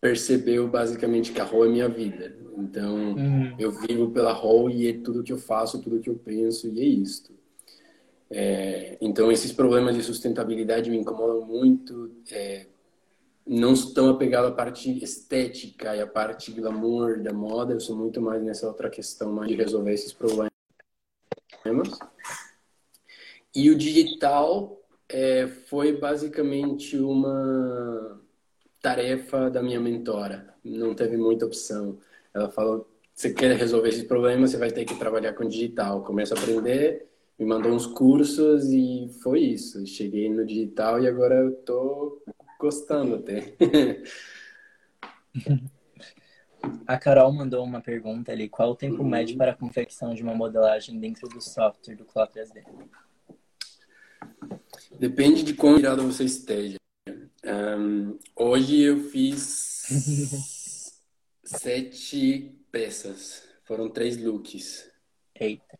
[0.00, 2.36] percebeu basicamente que a rua é minha vida.
[2.56, 3.54] Então, uhum.
[3.58, 6.80] eu vivo pela rua e é tudo que eu faço, tudo que eu penso e
[6.80, 7.32] é isto.
[8.30, 12.12] É, então, esses problemas de sustentabilidade me incomodam muito.
[12.30, 12.66] É,
[13.48, 17.72] não estão apegados à parte estética e à parte glamour da moda.
[17.72, 20.50] Eu sou muito mais nessa outra questão mais de resolver esses problemas.
[23.54, 28.20] E o digital é, foi basicamente uma
[28.82, 30.54] tarefa da minha mentora.
[30.62, 31.98] Não teve muita opção.
[32.34, 36.04] Ela falou: você quer resolver esses problemas, você vai ter que trabalhar com digital.
[36.04, 37.08] Começa a aprender
[37.38, 39.86] me mandou uns cursos e foi isso.
[39.86, 42.20] Cheguei no digital e agora eu tô
[42.58, 43.54] gostando até.
[46.86, 48.48] A Carol mandou uma pergunta ali.
[48.48, 49.08] Qual o tempo uhum.
[49.08, 52.64] médio para a confecção de uma modelagem dentro do software do Cloud 3D?
[54.98, 56.76] Depende de quão virado você esteja.
[57.44, 59.86] Um, hoje eu fiz
[61.44, 63.44] sete peças.
[63.64, 64.90] Foram três looks.
[65.38, 65.78] Eita.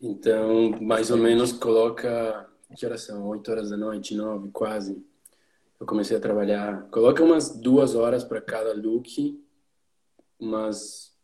[0.00, 2.48] Então, mais ou menos coloca.
[2.76, 3.26] Que horas são?
[3.28, 5.02] 8 horas da noite, 9, quase.
[5.78, 6.88] Eu comecei a trabalhar.
[6.90, 9.38] Coloca umas duas horas para cada look,
[10.38, 11.14] umas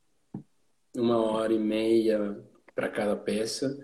[0.94, 2.38] uma hora e meia
[2.74, 3.78] para cada peça.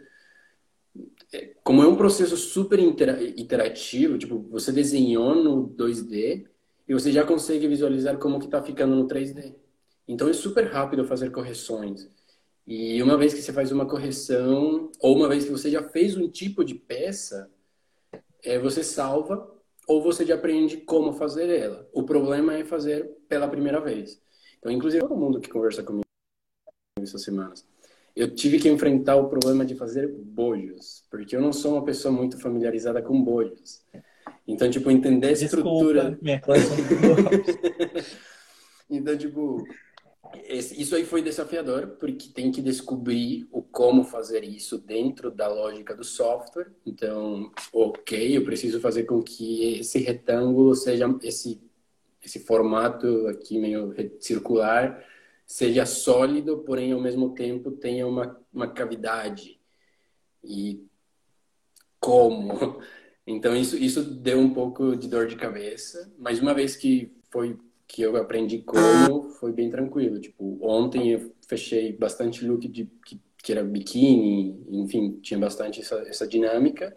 [1.33, 6.47] É, como é um processo super interativo, tipo, você desenhou no 2D
[6.89, 9.55] e você já consegue visualizar como que está ficando no 3D.
[10.07, 12.09] Então é super rápido fazer correções.
[12.67, 16.17] E uma vez que você faz uma correção, ou uma vez que você já fez
[16.17, 17.51] um tipo de peça,
[18.43, 19.58] é, você salva
[19.89, 21.89] ou você já aprende como fazer ela.
[21.93, 24.21] O problema é fazer pela primeira vez.
[24.59, 26.05] Então, inclusive, todo mundo que conversa comigo
[27.01, 27.67] essas semanas,
[28.15, 32.13] eu tive que enfrentar o problema de fazer bojos, porque eu não sou uma pessoa
[32.13, 33.83] muito familiarizada com bojos.
[34.47, 36.03] Então, tipo, entender a estrutura.
[36.03, 36.69] Desculpa, minha classe
[38.91, 39.65] Então, tipo,
[40.45, 45.95] isso aí foi desafiador, porque tem que descobrir o como fazer isso dentro da lógica
[45.95, 46.73] do software.
[46.85, 51.61] Então, ok, eu preciso fazer com que esse retângulo seja esse
[52.25, 55.03] esse formato aqui meio circular
[55.49, 59.59] seja sólido, porém ao mesmo tempo tenha uma, uma cavidade.
[60.45, 60.87] E
[61.99, 62.81] como?
[63.31, 67.59] Então isso isso deu um pouco de dor de cabeça, mas uma vez que foi
[67.89, 70.21] que eu aprendi como, foi bem tranquilo.
[70.21, 75.97] Tipo, ontem eu fechei bastante look de que, que era biquíni, enfim, tinha bastante essa,
[76.07, 76.95] essa dinâmica.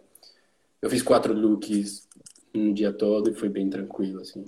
[0.80, 2.06] Eu fiz quatro looks
[2.52, 4.44] no dia todo e foi bem tranquilo, assim.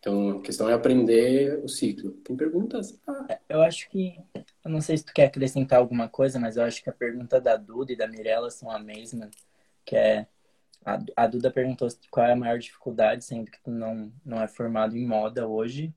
[0.00, 2.12] Então, a questão é aprender o ciclo.
[2.24, 2.98] Tem perguntas?
[3.06, 3.38] Ah.
[3.48, 4.16] Eu acho que.
[4.64, 7.40] Eu não sei se tu quer acrescentar alguma coisa, mas eu acho que a pergunta
[7.40, 9.28] da Duda e da Mirella são a mesma.
[9.84, 10.26] Que é.
[11.16, 14.96] A, Duda perguntou qual é a maior dificuldade, sendo que tu não, não é formado
[14.96, 15.92] em moda hoje.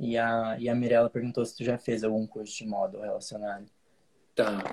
[0.00, 3.66] E a, e a Mirella perguntou se tu já fez algum curso de moda relacionado.
[4.34, 4.72] Tá.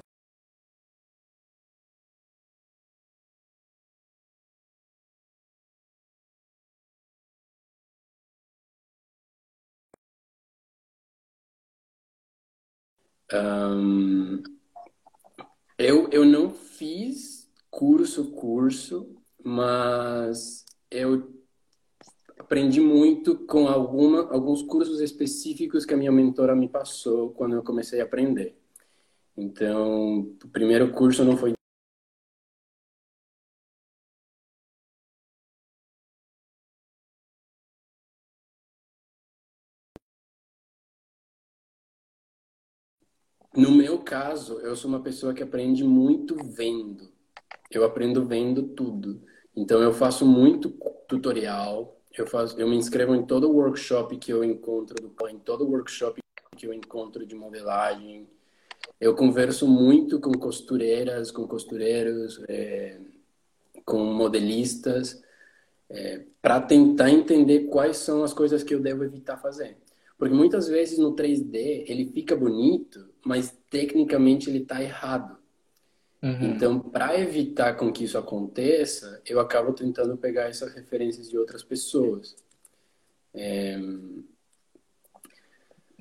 [13.34, 14.44] Um,
[15.78, 21.32] eu, eu não fiz curso, curso, mas eu
[22.38, 27.64] aprendi muito com alguma, alguns cursos específicos que a minha mentora me passou quando eu
[27.64, 28.58] comecei a aprender.
[29.38, 31.54] Então, o primeiro curso não foi
[43.56, 47.12] No meu caso, eu sou uma pessoa que aprende muito vendo.
[47.72, 49.24] Eu aprendo vendo tudo.
[49.56, 50.70] Então eu faço muito
[51.08, 55.68] tutorial, eu faço, eu me inscrevo em todo workshop que eu encontro do em todo
[55.68, 56.22] workshop
[56.56, 58.28] que eu encontro de modelagem.
[59.00, 63.00] Eu converso muito com costureiras, com costureiros, é,
[63.86, 65.22] com modelistas,
[65.90, 69.78] é, para tentar entender quais são as coisas que eu devo evitar fazer.
[70.18, 75.38] Porque muitas vezes no 3D ele fica bonito, mas tecnicamente ele está errado.
[76.24, 76.56] Uhum.
[76.56, 81.62] Então, para evitar com que isso aconteça, eu acabo tentando pegar essas referências de outras
[81.62, 82.38] pessoas.
[83.34, 83.78] É...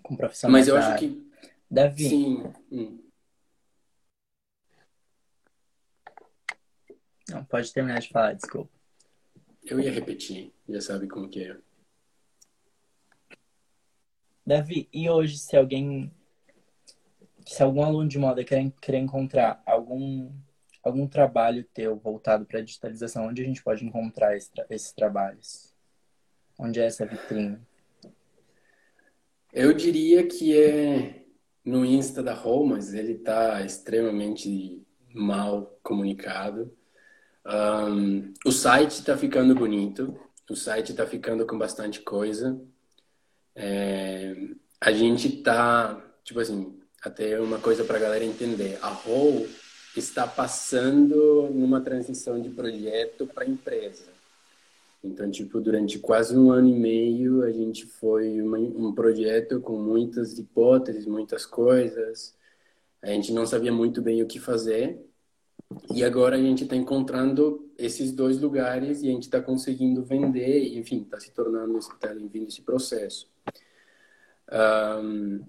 [0.00, 0.66] Com profissionais.
[0.66, 1.28] Mas eu acho que.
[1.68, 2.08] Davi.
[2.08, 2.52] Sim.
[2.70, 2.98] Hum.
[7.28, 8.70] Não, pode terminar de falar, desculpa.
[9.64, 11.56] Eu ia repetir, já sabe como que é.
[14.46, 16.12] Davi, e hoje se alguém
[17.46, 20.30] se algum aluno de moda quer, quer encontrar algum,
[20.82, 25.72] algum trabalho teu voltado para digitalização, onde a gente pode encontrar esse, esses trabalhos?
[26.58, 27.58] Onde é essa vitrine?
[29.52, 31.24] Eu diria que é
[31.64, 34.82] no Insta da Romas, ele está extremamente
[35.14, 36.74] mal comunicado.
[37.46, 40.18] Um, o site está ficando bonito,
[40.50, 42.60] o site está ficando com bastante coisa.
[43.54, 44.34] É,
[44.80, 48.78] a gente está, tipo assim, até uma coisa para a galera entender.
[48.80, 49.46] A Roll
[49.96, 54.04] está passando numa transição de projeto para empresa.
[55.04, 59.76] Então, tipo, durante quase um ano e meio, a gente foi uma, um projeto com
[59.76, 62.36] muitas hipóteses, muitas coisas.
[63.02, 65.04] A gente não sabia muito bem o que fazer.
[65.92, 70.76] E agora a gente está encontrando esses dois lugares e a gente está conseguindo vender,
[70.76, 73.28] enfim, está se tornando, está vindo esse processo.
[74.52, 75.40] Um,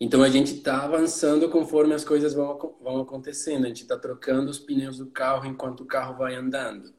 [0.00, 3.66] então a gente está avançando conforme as coisas vão, vão acontecendo.
[3.66, 6.94] A gente está trocando os pneus do carro enquanto o carro vai andando.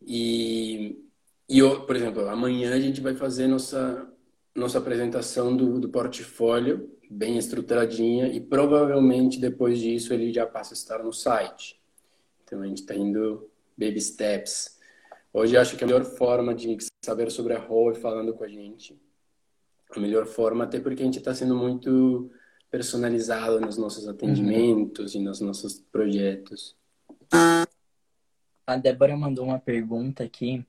[0.00, 1.04] E,
[1.48, 4.08] e por exemplo, amanhã a gente vai fazer nossa
[4.54, 10.76] nossa apresentação do, do portfólio bem estruturadinha e provavelmente depois disso ele já passa a
[10.76, 11.80] estar no site.
[12.44, 14.78] Então a gente está indo baby steps.
[15.32, 18.98] Hoje acho que a melhor forma de saber sobre a é falando com a gente
[19.90, 22.30] a melhor forma, até porque a gente está sendo muito
[22.70, 25.20] personalizado nos nossos atendimentos uhum.
[25.20, 26.76] e nos nossos projetos.
[28.66, 30.64] A Débora mandou uma pergunta aqui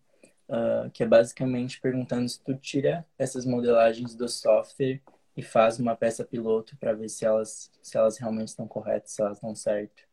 [0.47, 5.01] uh, que é basicamente perguntando se tu tira essas modelagens do software
[5.35, 9.21] e faz uma peça piloto para ver se elas, se elas realmente estão corretas, se
[9.21, 10.03] elas estão certo.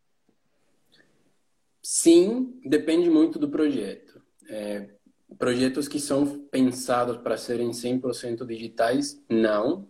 [1.83, 4.21] Sim, depende muito do projeto.
[4.49, 4.96] É,
[5.39, 9.89] projetos que são pensados para serem 100% digitais, não.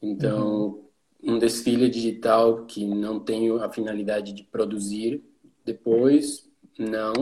[0.00, 0.80] Então,
[1.22, 1.34] uhum.
[1.34, 5.22] um desfile digital que não tem a finalidade de produzir
[5.64, 7.12] depois, não.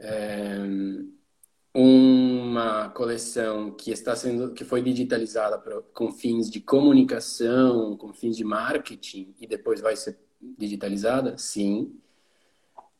[0.00, 0.58] É,
[1.74, 8.36] uma coleção que está sendo que foi digitalizada pra, com fins de comunicação, com fins
[8.36, 11.94] de marketing e depois vai ser digitalizada, sim.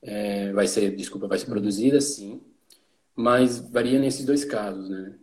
[0.01, 2.41] É, vai ser, desculpa, vai ser produzida, sim.
[3.19, 5.19] Mas varia nesses dois casos, né?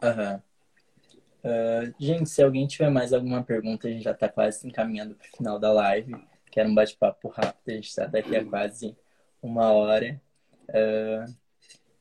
[0.00, 0.34] Aham.
[0.34, 1.50] Uhum.
[1.50, 5.16] Uh, gente, se alguém tiver mais alguma pergunta, a gente já está quase se encaminhando
[5.16, 6.14] para o final da live.
[6.52, 8.96] Quero um bate-papo rápido, a gente está daqui a quase
[9.42, 10.22] uma hora.
[10.68, 11.34] Uh,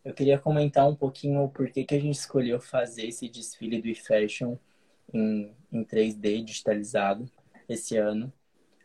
[0.06, 3.88] eu queria comentar um pouquinho por que, que a gente escolheu fazer esse desfile do
[3.88, 4.58] eFashion
[5.12, 7.28] em, em 3D digitalizado
[7.68, 8.32] esse ano.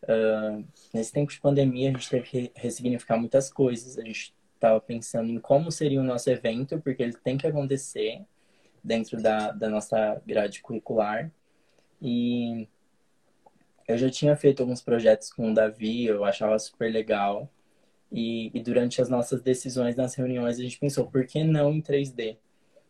[0.04, 3.98] Uh, nesse tempo de pandemia, a gente teve que ressignificar muitas coisas.
[3.98, 8.24] A gente estava pensando em como seria o nosso evento, porque ele tem que acontecer
[8.82, 11.30] dentro da, da nossa grade curricular.
[12.00, 12.68] E
[13.88, 17.50] eu já tinha feito alguns projetos com o Davi, eu achava super legal.
[18.10, 21.82] E, e, durante as nossas decisões nas reuniões, a gente pensou, por que não em
[21.82, 22.36] 3D?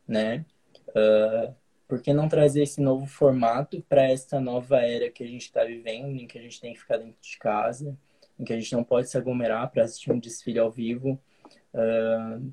[0.07, 0.45] Né?
[0.91, 1.55] Uh,
[1.89, 5.65] por que não trazer esse novo formato para essa nova era que a gente está
[5.65, 7.97] vivendo, em que a gente tem que ficar dentro de casa,
[8.39, 11.19] em que a gente não pode se aglomerar para assistir um desfile ao vivo?
[11.77, 12.53] Uh,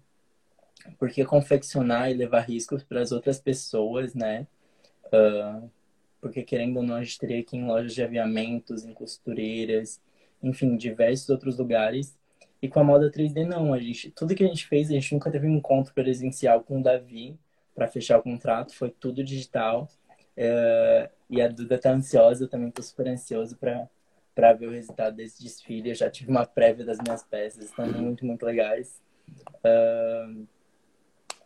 [0.99, 4.45] por que confeccionar e levar riscos para as outras pessoas, né?
[5.05, 5.69] Uh,
[6.19, 10.01] porque querendo ou não, a gente teria ir em lojas de aviamentos, em costureiras,
[10.41, 12.17] enfim, diversos outros lugares
[12.63, 15.13] e com a moda 3D não, a gente, tudo que a gente fez, a gente
[15.13, 17.37] nunca teve um encontro presencial com o Davi
[17.75, 19.89] para fechar o contrato, foi tudo digital.
[20.37, 23.89] É, e a Duda tá ansiosa, eu também tô super ansioso para
[24.33, 25.89] para ver o resultado desse desfile.
[25.89, 28.99] Eu já tive uma prévia das minhas peças, estão muito, muito legais.
[29.63, 30.47] Uh,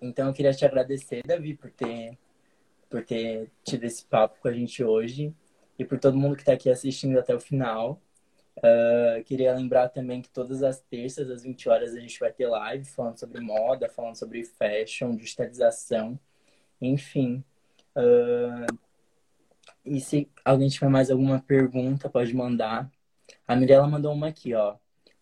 [0.02, 2.18] então eu queria te agradecer, Davi, por ter,
[2.90, 5.34] por ter tido esse papo com a gente hoje
[5.78, 8.02] e por todo mundo que está aqui assistindo até o final.
[8.58, 12.48] Uh, queria lembrar também que todas as terças, às 20 horas, a gente vai ter
[12.48, 16.20] live falando sobre moda, falando sobre fashion, digitalização,
[16.82, 17.44] enfim.
[17.96, 18.78] Uh,
[19.86, 22.92] e se alguém tiver mais alguma pergunta, pode mandar.
[23.48, 24.76] A Mirella mandou uma aqui, ó.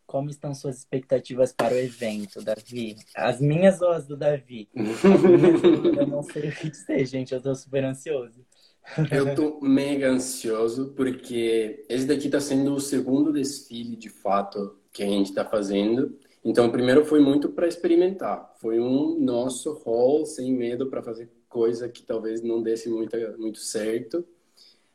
[0.06, 2.96] Como estão suas expectativas para o evento, Davi?
[3.16, 4.70] As minhas ou as do Davi?
[4.74, 5.04] Minhas
[5.98, 7.34] eu não sei o que dizer, gente.
[7.34, 8.46] Eu tô super ansioso.
[9.12, 15.04] Eu tô mega ansioso porque esse daqui tá sendo o segundo desfile de fato que
[15.04, 16.18] a gente tá fazendo.
[16.44, 18.54] Então, o primeiro foi muito para experimentar.
[18.62, 23.60] Foi um nosso hall sem medo para fazer coisa que talvez não desse muito, muito
[23.60, 24.24] certo.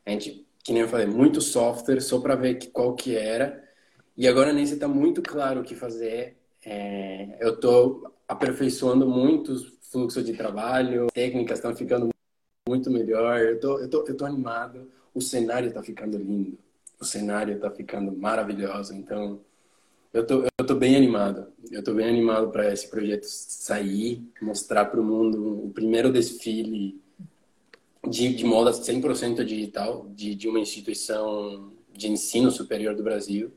[0.05, 3.61] A gente, que nem eu falei, muito software só para ver que, qual que era.
[4.17, 6.37] E agora nesse tá muito claro o que fazer.
[6.65, 9.59] É, eu tô aperfeiçoando muito o
[9.91, 12.09] fluxo de trabalho, técnicas estão ficando
[12.67, 13.39] muito melhor.
[13.39, 14.89] Eu tô, eu tô, eu tô animado.
[15.13, 16.57] O cenário tá ficando lindo.
[16.99, 18.93] O cenário tá ficando maravilhoso.
[18.93, 19.41] Então,
[20.13, 21.47] eu tô, eu tô bem animado.
[21.71, 27.01] Eu tô bem animado para esse projeto sair, mostrar para o mundo o primeiro desfile
[28.07, 33.51] de, de moda 100% digital de, de uma instituição de ensino superior do Brasil.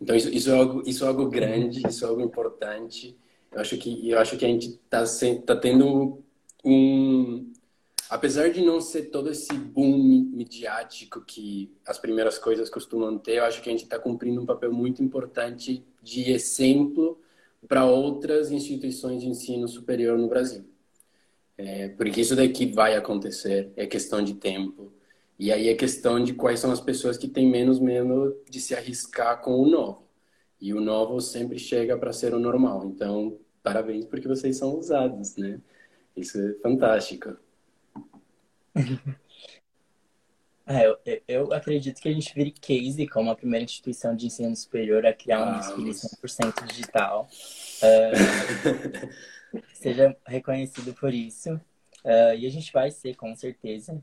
[0.00, 3.16] Então, isso, isso, é, algo, isso é algo grande, isso é algo importante.
[3.50, 5.04] Eu acho que, eu acho que a gente está
[5.44, 6.22] tá tendo
[6.64, 7.50] um,
[8.08, 13.44] apesar de não ser todo esse boom midiático que as primeiras coisas costumam ter, eu
[13.44, 17.20] acho que a gente está cumprindo um papel muito importante de exemplo
[17.66, 20.64] para outras instituições de ensino superior no Brasil.
[21.56, 24.92] É, porque isso daqui vai acontecer, é questão de tempo.
[25.38, 28.74] E aí é questão de quais são as pessoas que têm menos medo de se
[28.74, 30.08] arriscar com o novo.
[30.60, 32.84] E o novo sempre chega para ser o normal.
[32.86, 35.60] Então, parabéns porque vocês são usados, né?
[36.16, 37.36] Isso é fantástico.
[40.70, 44.54] É, eu, eu, acredito que a gente vire case como a primeira instituição de ensino
[44.54, 47.26] superior a criar um desfile 100% digital.
[47.82, 51.54] Uh, seja reconhecido por isso.
[52.04, 53.98] Uh, e a gente vai ser, com certeza.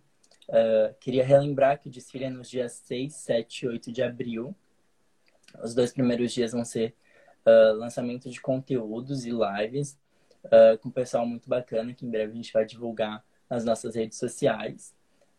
[0.50, 4.56] Uh, queria relembrar que o desfile é nos dias 6, 7 e 8 de abril.
[5.64, 6.96] Os dois primeiros dias vão ser
[7.78, 9.96] lançamento de conteúdos e lives
[10.82, 14.18] com um pessoal muito bacana, que em breve a gente vai divulgar nas nossas redes
[14.18, 14.94] sociais.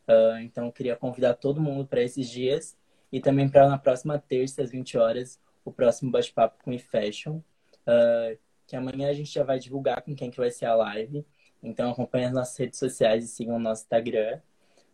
[0.09, 2.77] Uh, então, queria convidar todo mundo para esses dias
[3.13, 7.39] e também para na próxima terça, às 20 horas, o próximo bate-papo com eFashion.
[7.87, 11.25] Uh, que amanhã a gente já vai divulgar com quem que vai ser a live.
[11.63, 14.41] Então acompanhe as nossas redes sociais e sigam o nosso Instagram.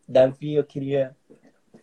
[0.09, 1.17] Davi, eu queria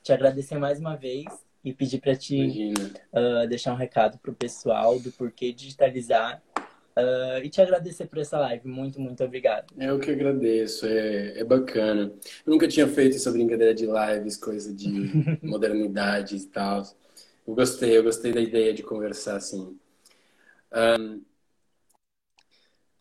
[0.03, 1.25] te agradecer mais uma vez
[1.63, 2.73] e pedir para te
[3.13, 8.19] uh, deixar um recado para o pessoal do porquê digitalizar uh, e te agradecer por
[8.19, 8.67] essa live.
[8.67, 9.73] Muito, muito obrigado.
[9.77, 12.13] Eu que agradeço, é, é bacana.
[12.45, 15.11] Eu nunca tinha feito essa brincadeira de lives, coisa de
[15.43, 16.83] modernidade e tal.
[17.47, 19.77] Eu gostei, eu gostei da ideia de conversar assim.
[20.71, 21.21] Um,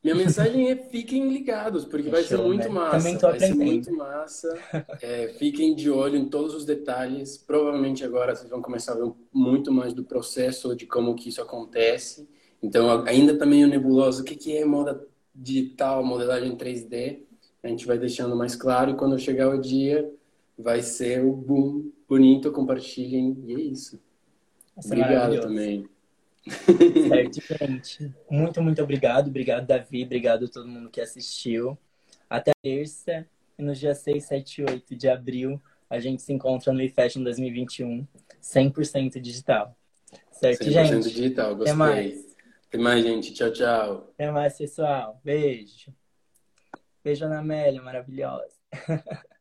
[0.02, 2.68] minha mensagem é fiquem ligados, porque vai ser muito né?
[2.68, 3.18] massa.
[3.18, 4.58] vai ser muito massa.
[5.02, 7.36] É, fiquem de olho em todos os detalhes.
[7.36, 11.42] Provavelmente agora vocês vão começar a ver muito mais do processo, de como que isso
[11.42, 12.28] acontece.
[12.62, 17.20] Então, ainda está meio nebuloso o que, que é moda digital, modelagem 3D.
[17.62, 20.10] A gente vai deixando mais claro e quando chegar o dia,
[20.56, 24.00] vai ser o boom bonito, compartilhem e é isso.
[24.76, 25.88] Nossa, Obrigado também.
[26.48, 28.14] Certo, gente.
[28.30, 29.28] Muito, muito obrigado.
[29.28, 30.04] Obrigado, Davi.
[30.04, 31.78] Obrigado a todo mundo que assistiu.
[32.28, 33.26] Até terça.
[33.58, 37.22] E no dia 6, 7 e 8 de abril, a gente se encontra no eFashion
[37.24, 38.06] 2021,
[38.40, 39.76] 100% digital.
[40.30, 41.12] Certo, 100% gente?
[41.12, 41.72] digital, gostei.
[41.72, 42.36] Até mais.
[42.68, 43.32] Até mais, gente.
[43.32, 44.10] Tchau, tchau.
[44.14, 45.20] Até mais, pessoal.
[45.24, 45.92] Beijo.
[47.02, 48.52] Beijo, Ana Amélia, maravilhosa.